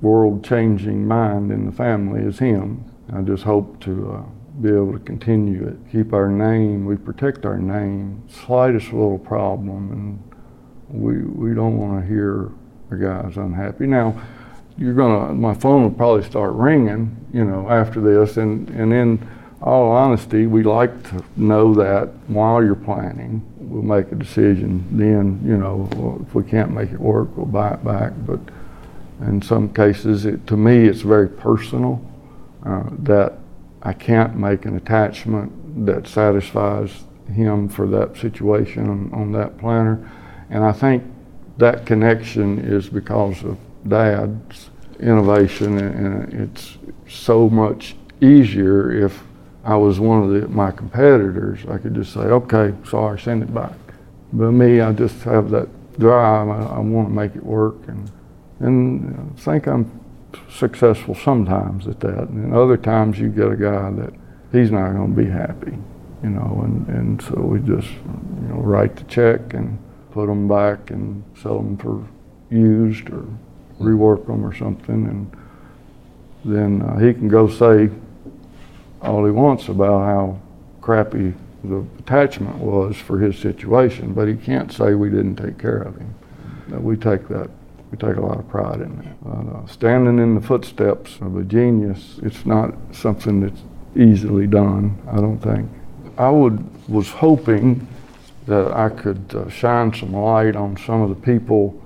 [0.00, 2.84] world changing mind in the family is him.
[3.12, 4.22] I just hope to uh,
[4.60, 9.90] be able to continue it, keep our name, we protect our name, slightest little problem,
[9.90, 10.33] and
[10.94, 12.50] we, we don't want to hear
[12.90, 13.86] the guy's unhappy.
[13.86, 14.20] Now,
[14.76, 19.28] you're gonna, my phone will probably start ringing, you know, after this, and, and in
[19.62, 23.42] all honesty, we like to know that while you're planning.
[23.56, 27.74] We'll make a decision then, you know, if we can't make it work, we'll buy
[27.74, 28.12] it back.
[28.26, 28.40] But
[29.26, 32.04] in some cases, it, to me, it's very personal
[32.64, 33.38] uh, that
[33.82, 40.10] I can't make an attachment that satisfies him for that situation on, on that planter.
[40.50, 41.04] And I think
[41.58, 44.70] that connection is because of Dad's
[45.00, 46.78] innovation, and it's
[47.08, 49.22] so much easier if
[49.64, 51.60] I was one of the, my competitors.
[51.68, 53.72] I could just say, okay, sorry, send it back.
[54.32, 55.68] But me, I just have that
[55.98, 56.48] drive.
[56.48, 58.10] I, I want to make it work, and
[58.60, 60.00] and I think I'm
[60.48, 62.28] successful sometimes at that.
[62.28, 64.14] And other times you get a guy that
[64.52, 65.76] he's not going to be happy,
[66.22, 69.78] you know, and, and so we just, you know, write the check and
[70.14, 72.06] put them back and sell them for
[72.48, 73.26] used or
[73.80, 75.06] rework them or something.
[75.08, 75.36] And
[76.44, 77.90] then uh, he can go say
[79.02, 80.40] all he wants about how
[80.80, 81.34] crappy
[81.64, 85.96] the attachment was for his situation, but he can't say we didn't take care of
[85.96, 86.14] him.
[86.68, 87.50] We take that
[87.90, 89.30] we take a lot of pride in that.
[89.30, 93.62] Uh, standing in the footsteps of a genius, it's not something that's
[93.96, 95.68] easily done, I don't think.
[96.18, 97.86] I would, was hoping
[98.46, 101.80] that I could uh, shine some light on some of the people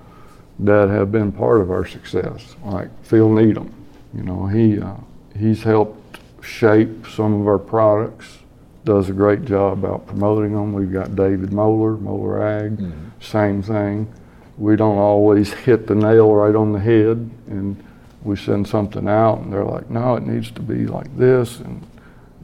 [0.60, 3.72] that have been part of our success, like Phil Needham.
[4.14, 4.96] You know, he, uh,
[5.38, 8.38] he's helped shape some of our products,
[8.84, 10.72] does a great job about promoting them.
[10.72, 13.08] We've got David Moeller, Moeller Ag, mm-hmm.
[13.20, 14.12] same thing
[14.58, 17.82] we don't always hit the nail right on the head and
[18.22, 21.60] we send something out and they're like, no, it needs to be like this.
[21.60, 21.86] And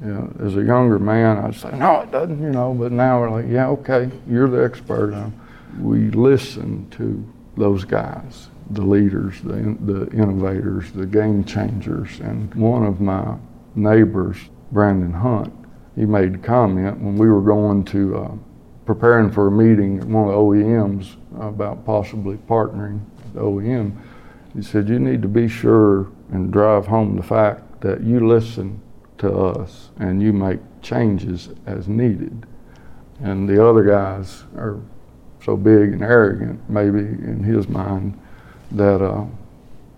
[0.03, 3.21] you know, as a younger man, I'd say, no, it doesn't, you know, but now
[3.21, 5.33] we're like, yeah, okay, you're the expert.
[5.81, 7.25] we listen to
[7.57, 12.21] those guys, the leaders, the, the innovators, the game changers.
[12.21, 13.37] And one of my
[13.75, 14.37] neighbors,
[14.73, 15.53] Brandon Hunt,
[15.95, 18.33] he made a comment when we were going to uh,
[18.85, 23.97] preparing for a meeting at one of the OEMs about possibly partnering with the OEM.
[24.55, 28.81] He said, You need to be sure and drive home the fact that you listen
[29.19, 32.47] to us and you make changes as needed.
[33.21, 34.81] And the other guys are
[35.45, 38.19] so big and arrogant, maybe in his mind,
[38.73, 39.25] that uh,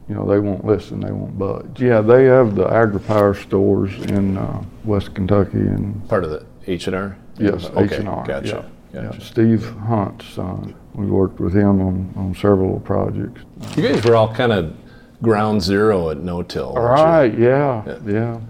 [0.08, 1.80] you know they won't listen, they won't budge.
[1.80, 6.86] Yeah, they have the agri-power stores in uh, West Kentucky and part of the H
[6.88, 7.16] and R.
[7.38, 8.26] Yes, okay, H and R.
[8.26, 8.46] Gotcha.
[8.92, 9.02] Yeah.
[9.02, 9.16] Gotcha.
[9.18, 10.74] Yeah, Steve Hunt's son.
[10.94, 13.42] We worked with him on, on several projects.
[13.76, 14.74] You guys were all kind of
[15.20, 16.68] ground zero at No Till.
[16.68, 18.40] All right, yeah, yeah, yeah,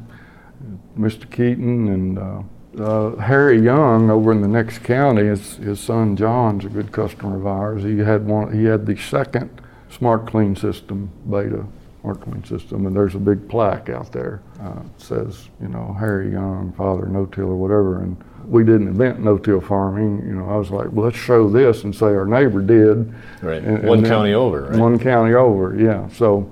[0.96, 1.30] Mr.
[1.30, 2.42] Keeton and uh,
[2.82, 5.24] uh, Harry Young over in the next county.
[5.24, 7.82] His, his son John's a good customer of ours.
[7.82, 8.52] He had one.
[8.52, 11.64] He had the second Smart Clean system beta
[12.02, 16.30] Smart Clean system, and there's a big plaque out there uh, says, you know, Harry
[16.30, 18.16] Young, father no till or whatever, and
[18.46, 20.24] we didn't invent no-till farming.
[20.24, 23.12] You know, I was like, well, let's show this and say our neighbor did.
[23.42, 23.62] Right.
[23.62, 24.62] And, one and county over.
[24.62, 24.78] Right?
[24.78, 25.76] One county over.
[25.76, 26.08] Yeah.
[26.10, 26.50] So,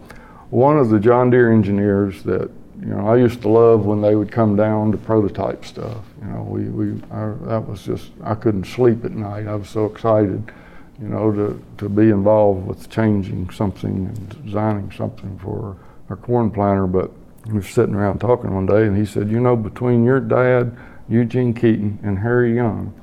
[0.51, 2.51] one of the John Deere engineers that
[2.85, 6.05] you know I used to love when they would come down to prototype stuff.
[6.21, 9.47] You know, we we I, that was just I couldn't sleep at night.
[9.47, 10.53] I was so excited.
[11.01, 15.77] You know, to, to be involved with changing something and designing something for
[16.09, 16.87] our corn planter.
[16.87, 17.11] But
[17.47, 20.77] we were sitting around talking one day, and he said, "You know, between your dad
[21.09, 22.95] Eugene Keeton, and Harry Young,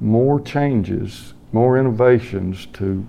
[0.00, 3.06] more changes, more innovations to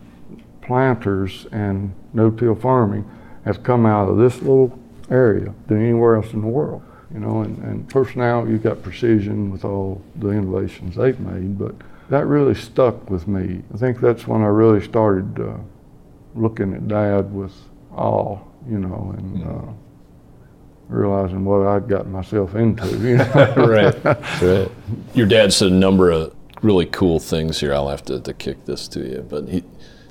[0.61, 3.09] planters and no-till farming
[3.45, 4.77] have come out of this little
[5.11, 6.81] area than anywhere else in the world.
[7.13, 11.75] You know, and, and now you've got precision with all the innovations they've made, but
[12.09, 13.63] that really stuck with me.
[13.73, 15.57] I think that's when I really started uh,
[16.35, 17.53] looking at Dad with
[17.93, 18.39] awe,
[18.69, 19.73] you know, and uh,
[20.87, 22.85] realizing what I'd gotten myself into.
[22.97, 23.53] You know?
[23.57, 24.05] right,
[24.41, 24.71] right.
[25.13, 27.73] Your dad said a number of really cool things here.
[27.73, 29.63] I'll have to, to kick this to you, but he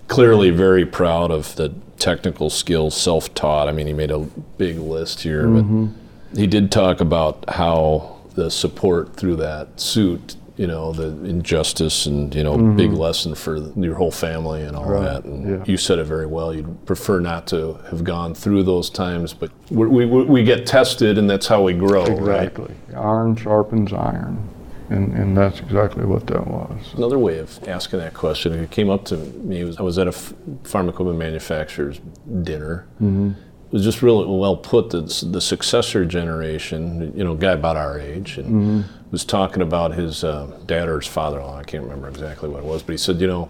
[0.08, 3.68] clearly very proud of the technical skills, self-taught.
[3.68, 5.86] I mean, he made a big list here, mm-hmm.
[5.86, 12.04] but he did talk about how the support through that suit you know the injustice
[12.04, 12.76] and you know mm-hmm.
[12.76, 15.02] big lesson for your whole family and all right.
[15.02, 15.64] that and yeah.
[15.66, 19.50] you said it very well you'd prefer not to have gone through those times but
[19.70, 22.98] we, we, we get tested and that's how we grow exactly right?
[22.98, 24.46] iron sharpens iron
[24.90, 26.94] and, and that's exactly what that was.
[26.96, 30.08] Another way of asking that question, it came up to me, was I was at
[30.08, 32.00] a farm equipment manufacturer's
[32.42, 33.32] dinner, mm-hmm.
[33.70, 34.90] was just really well put.
[34.90, 39.10] The, the successor generation, you know, guy about our age, and mm-hmm.
[39.12, 41.58] was talking about his uh, dad or his father-in-law.
[41.58, 43.48] I can't remember exactly what it was, but he said, you know,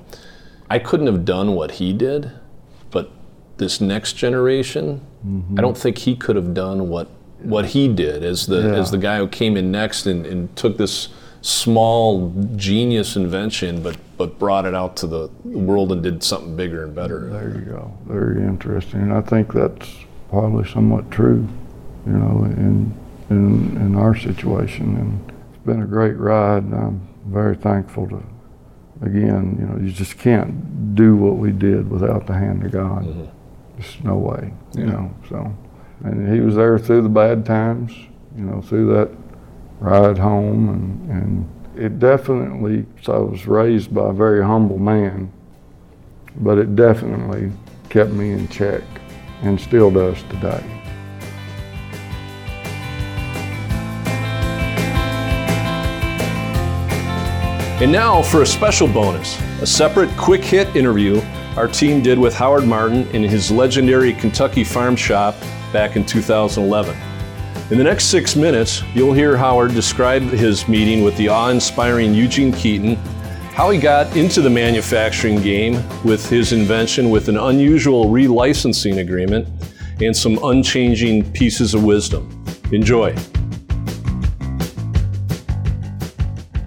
[0.68, 2.30] I couldn't have done what he did,
[2.90, 3.10] but
[3.56, 5.58] this next generation, mm-hmm.
[5.58, 7.08] I don't think he could have done what
[7.42, 8.74] what he did as the yeah.
[8.74, 11.08] as the guy who came in next and, and took this
[11.42, 16.84] small genius invention, but but brought it out to the world and did something bigger
[16.84, 17.30] and better.
[17.30, 17.96] There you go.
[18.06, 19.00] Very interesting.
[19.00, 19.90] And I think that's
[20.28, 21.48] probably somewhat true,
[22.06, 22.94] you know, in
[23.30, 24.96] in in our situation.
[24.96, 26.64] And it's been a great ride.
[26.64, 28.22] And I'm very thankful to.
[29.02, 33.06] Again, you know, you just can't do what we did without the hand of God.
[33.06, 33.80] Mm-hmm.
[33.80, 35.14] Just no way, you know.
[35.30, 35.56] So,
[36.04, 37.92] and he was there through the bad times,
[38.36, 39.08] you know, through that
[39.80, 42.86] ride home, and and it definitely.
[43.02, 45.32] So I was raised by a very humble man,
[46.36, 47.50] but it definitely
[47.88, 48.82] kept me in check
[49.42, 50.62] and still does today.
[57.82, 61.20] And now for a special bonus a separate quick hit interview
[61.56, 65.34] our team did with Howard Martin in his legendary Kentucky farm shop
[65.72, 67.09] back in 2011.
[67.70, 72.12] In the next six minutes, you'll hear Howard describe his meeting with the awe inspiring
[72.12, 72.96] Eugene Keeton
[73.54, 79.46] how he got into the manufacturing game with his invention with an unusual relicensing agreement
[80.00, 82.28] and some unchanging pieces of wisdom.
[82.72, 83.12] Enjoy.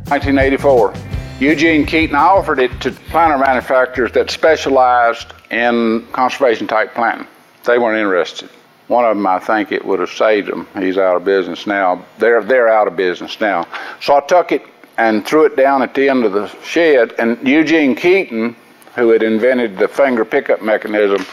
[0.08, 0.94] 1984.
[1.42, 7.28] Eugene Keeton offered it to planter manufacturers that specialized in conservation type planting.
[7.66, 8.50] They weren't interested.
[8.94, 10.68] One of them, I think it would have saved him.
[10.78, 12.06] He's out of business now.
[12.20, 13.66] They're, they're out of business now.
[14.00, 14.62] So I took it
[15.00, 17.16] and threw it down at the end of the shed.
[17.18, 18.56] And Eugene Keeton,
[18.96, 21.26] who had invented the finger pickup mechanism,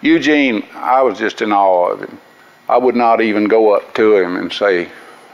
[0.00, 2.18] Eugene, I was just in awe of him.
[2.66, 4.88] I would not even go up to him and say,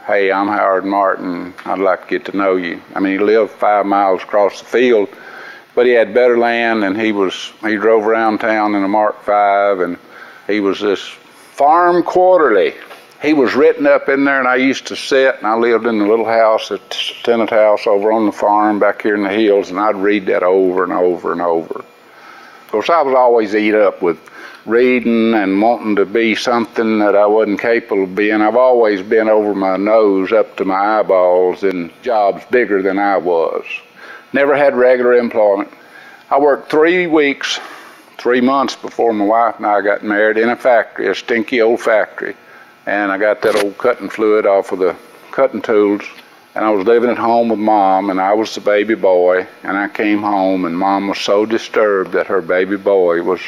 [0.05, 1.53] Hey, I'm Howard Martin.
[1.63, 2.81] I'd like to get to know you.
[2.93, 5.07] I mean, he lived five miles across the field,
[5.75, 9.23] but he had better land, and he was he drove around town in a Mark
[9.23, 9.31] V,
[9.85, 9.97] and
[10.45, 11.15] he was this
[11.59, 12.73] farm quarterly
[13.21, 15.99] he was written up in there, and I used to sit, and I lived in
[15.99, 16.77] the little house, a
[17.23, 20.41] tenant house over on the farm back here in the hills, and I'd read that
[20.41, 21.79] over and over and over.
[21.79, 24.17] Of course, I was always eat up with
[24.65, 28.41] reading and wanting to be something that I wasn't capable of being.
[28.41, 33.17] I've always been over my nose up to my eyeballs in jobs bigger than I
[33.17, 33.65] was.
[34.31, 35.73] Never had regular employment.
[36.29, 37.59] I worked three weeks,
[38.19, 41.81] three months before my wife and I got married in a factory, a stinky old
[41.81, 42.35] factory
[42.89, 44.95] and I got that old cutting fluid off of the
[45.31, 46.01] cutting tools.
[46.55, 49.47] And I was living at home with mom, and I was the baby boy.
[49.63, 53.41] And I came home, and mom was so disturbed that her baby boy was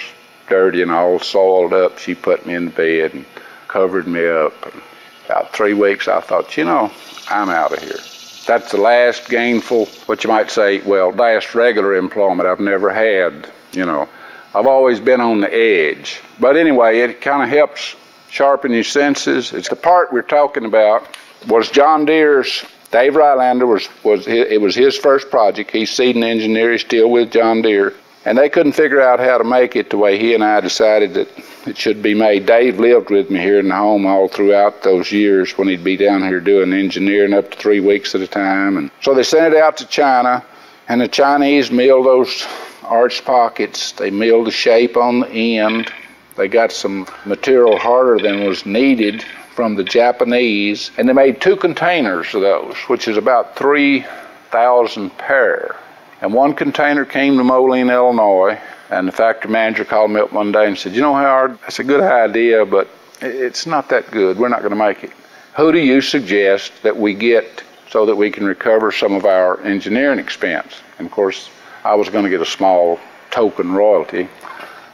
[0.47, 1.97] dirty and all soiled up.
[1.97, 3.25] She put me in bed and
[3.67, 4.53] covered me up.
[4.71, 4.81] And
[5.25, 6.91] about three weeks, I thought, you know,
[7.27, 7.99] I'm out of here.
[8.45, 13.49] That's the last gainful, what you might say, well, last regular employment I've never had,
[13.71, 14.07] you know.
[14.53, 16.19] I've always been on the edge.
[16.39, 17.95] But anyway, it kind of helps
[18.29, 19.53] sharpen your senses.
[19.53, 21.07] It's the part we're talking about
[21.47, 22.65] was John Deere's.
[22.91, 25.71] Dave Rylander was was his, it was his first project.
[25.71, 26.73] He's seeding engineer.
[26.73, 27.93] He's still with John Deere,
[28.25, 31.13] and they couldn't figure out how to make it the way he and I decided
[31.13, 31.29] that
[31.65, 32.45] it should be made.
[32.45, 35.95] Dave lived with me here in the home all throughout those years when he'd be
[35.95, 39.53] down here doing engineering up to three weeks at a time, and so they sent
[39.53, 40.43] it out to China,
[40.89, 42.45] and the Chinese milled those
[42.83, 43.91] arched pockets.
[43.93, 45.91] They milled the shape on the end
[46.35, 49.23] they got some material harder than was needed
[49.53, 55.75] from the Japanese, and they made two containers of those, which is about 3,000 pair.
[56.21, 58.59] And one container came to Moline, Illinois,
[58.89, 61.79] and the factory manager called me up one day and said, You know, Howard, that's
[61.79, 62.87] a good idea, but
[63.21, 64.37] it's not that good.
[64.37, 65.11] We're not going to make it.
[65.57, 69.61] Who do you suggest that we get so that we can recover some of our
[69.61, 70.81] engineering expense?
[70.97, 71.49] And of course,
[71.83, 72.99] I was going to get a small
[73.31, 74.27] token royalty.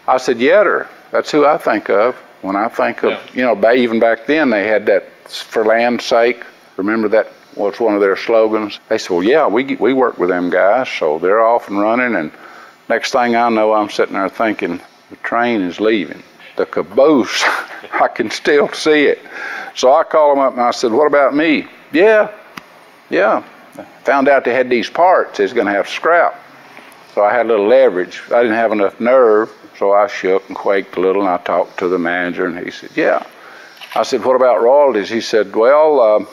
[0.07, 0.87] I said, Yetter.
[1.11, 3.19] That's who I think of when I think of, yeah.
[3.33, 6.43] you know, even back then they had that for land's sake.
[6.75, 8.79] Remember that was one of their slogans.
[8.89, 12.15] They said, well, yeah, we, we work with them guys, so they're off and running.
[12.15, 12.31] And
[12.89, 14.79] next thing I know, I'm sitting there thinking,
[15.09, 16.21] the train is leaving.
[16.57, 17.43] The caboose,
[17.93, 19.19] I can still see it.
[19.75, 21.67] So I called them up and I said, what about me?
[21.91, 22.31] Yeah,
[23.09, 23.43] yeah.
[24.03, 26.39] Found out they had these parts, was going to have scrap.
[27.17, 28.21] So I had a little leverage.
[28.27, 31.79] I didn't have enough nerve so I shook and quaked a little, and I talked
[31.79, 33.23] to the manager, and he said, "Yeah."
[33.95, 36.25] I said, "What about royalties?" He said, "Well, uh,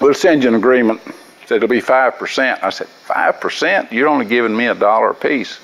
[0.00, 1.02] we'll send you an agreement.
[1.44, 3.92] Said it'll be five percent." I said, five percent?
[3.92, 5.58] You're only giving me a dollar a piece."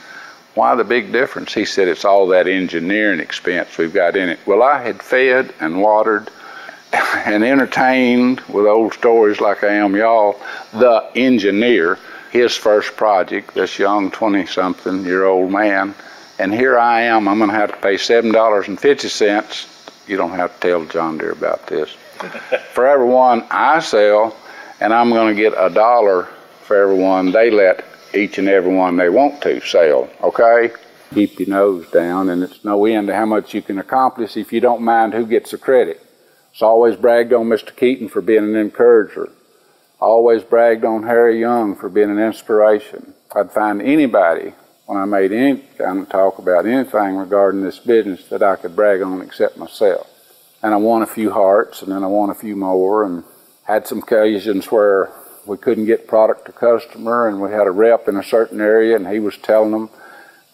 [0.53, 1.55] why the big difference?
[1.55, 4.41] He said, it's all that engineering expense we've got in it.
[4.45, 6.29] Well, I had fed and watered
[6.93, 10.39] and entertained with old stories like I am y'all,
[10.73, 11.97] the engineer,
[12.31, 15.95] his first project, this young 20 something year old man.
[16.39, 20.09] And here I am, I'm going to have to pay $7.50.
[20.09, 21.91] You don't have to tell John Deere about this.
[22.73, 24.37] for every one I sell,
[24.81, 26.25] and I'm going to get a dollar
[26.63, 30.71] for every one they let each and every one they want to sell, okay?
[31.15, 34.53] Keep your nose down, and it's no end to how much you can accomplish if
[34.53, 36.05] you don't mind who gets the credit.
[36.53, 37.75] It's always bragged on Mr.
[37.75, 39.31] Keeton for being an encourager.
[40.01, 43.15] Always bragged on Harry Young for being an inspiration.
[43.35, 44.53] I'd find anybody
[44.87, 48.77] when I made any kind of talk about anything regarding this business that I could
[48.77, 50.09] brag on except myself.
[50.63, 53.25] And I won a few hearts, and then I won a few more, and
[53.65, 55.11] had some occasions where
[55.47, 58.95] we couldn't get product to customer, and we had a rep in a certain area,
[58.95, 59.91] and he was telling them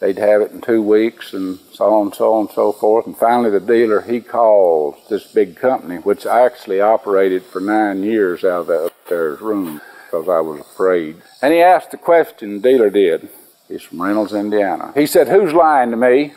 [0.05, 3.07] they'd have it in two weeks and so on and so on and so forth.
[3.07, 8.45] And finally, the dealer, he calls this big company, which actually operated for nine years
[8.45, 11.23] out of that upstairs room because I was afraid.
[11.41, 13.31] And he asked the question, the dealer did.
[13.67, 14.93] He's from Reynolds, Indiana.
[14.95, 16.35] He said, Who's lying to me?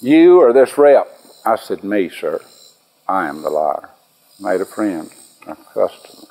[0.00, 1.06] You or this rep?
[1.44, 2.40] I said, Me, sir.
[3.06, 3.90] I am the liar.
[4.40, 5.10] Made a friend,
[5.46, 6.23] a customer.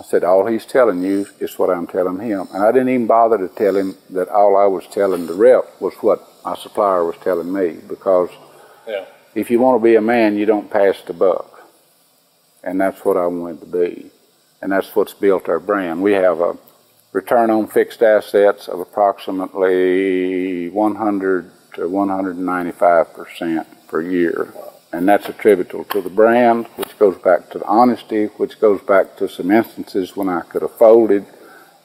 [0.00, 2.48] I said, all he's telling you is what I'm telling him.
[2.54, 5.78] And I didn't even bother to tell him that all I was telling the rep
[5.78, 8.30] was what my supplier was telling me because
[8.88, 9.04] yeah.
[9.34, 11.68] if you want to be a man, you don't pass the buck.
[12.64, 14.10] And that's what I wanted to be.
[14.62, 16.02] And that's what's built our brand.
[16.02, 16.56] We have a
[17.12, 24.50] return on fixed assets of approximately 100 to 195% per year
[24.92, 29.16] and that's attributable to the brand, which goes back to the honesty, which goes back
[29.16, 31.24] to some instances when I could have folded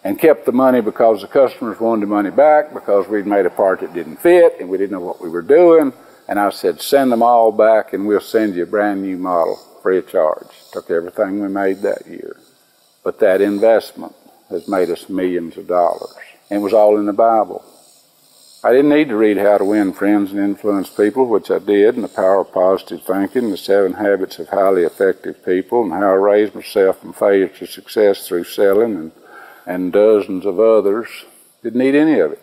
[0.03, 3.49] and kept the money because the customers wanted the money back because we'd made a
[3.49, 5.93] part that didn't fit and we didn't know what we were doing.
[6.27, 9.55] And I said, send them all back and we'll send you a brand new model
[9.81, 10.49] free of charge.
[10.73, 12.35] Took everything we made that year.
[13.01, 14.13] But that investment
[14.49, 16.13] has made us millions of dollars.
[16.49, 17.63] And it was all in the Bible.
[18.65, 21.93] I didn't need to read How to Win Friends and Influence People, which I did,
[21.93, 26.09] and The Power of Positive Thinking, The Seven Habits of Highly Effective People, and How
[26.09, 29.11] I Raised Myself from Failure to Success Through Selling, and,
[29.67, 31.25] and dozens of others.
[31.61, 32.41] Didn't need any of it.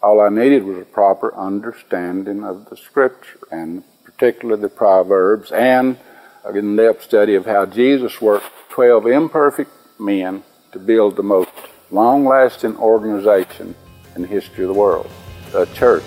[0.00, 5.98] All I needed was a proper understanding of the Scripture, and particularly the Proverbs, and
[6.44, 11.50] an in-depth study of how Jesus worked 12 imperfect men to build the most
[11.90, 13.74] long-lasting organization
[14.14, 15.10] in the history of the world
[15.56, 16.04] a church.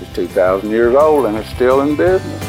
[0.00, 2.44] It's 2,000 years old and it's still in business.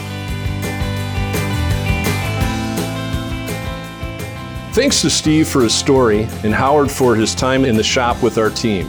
[4.74, 8.38] Thanks to Steve for his story and Howard for his time in the shop with
[8.38, 8.88] our team.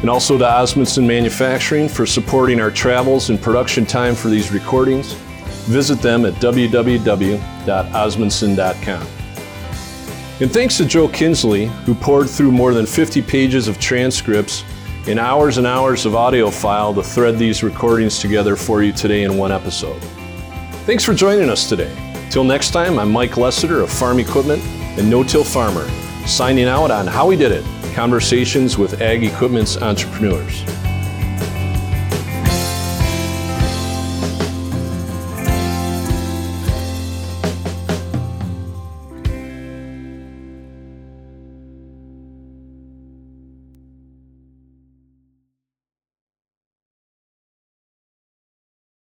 [0.00, 5.14] And also to Osmundson Manufacturing for supporting our travels and production time for these recordings.
[5.68, 9.06] Visit them at www.osmundson.com.
[10.38, 14.64] And thanks to Joe Kinsley, who poured through more than 50 pages of transcripts
[15.06, 19.22] in hours and hours of audio file to thread these recordings together for you today
[19.22, 20.00] in one episode.
[20.84, 21.94] Thanks for joining us today.
[22.28, 24.60] Till next time, I'm Mike Lessiter of Farm Equipment
[24.98, 25.88] and No Till Farmer,
[26.26, 30.64] signing out on How We Did It Conversations with Ag Equipment's Entrepreneurs.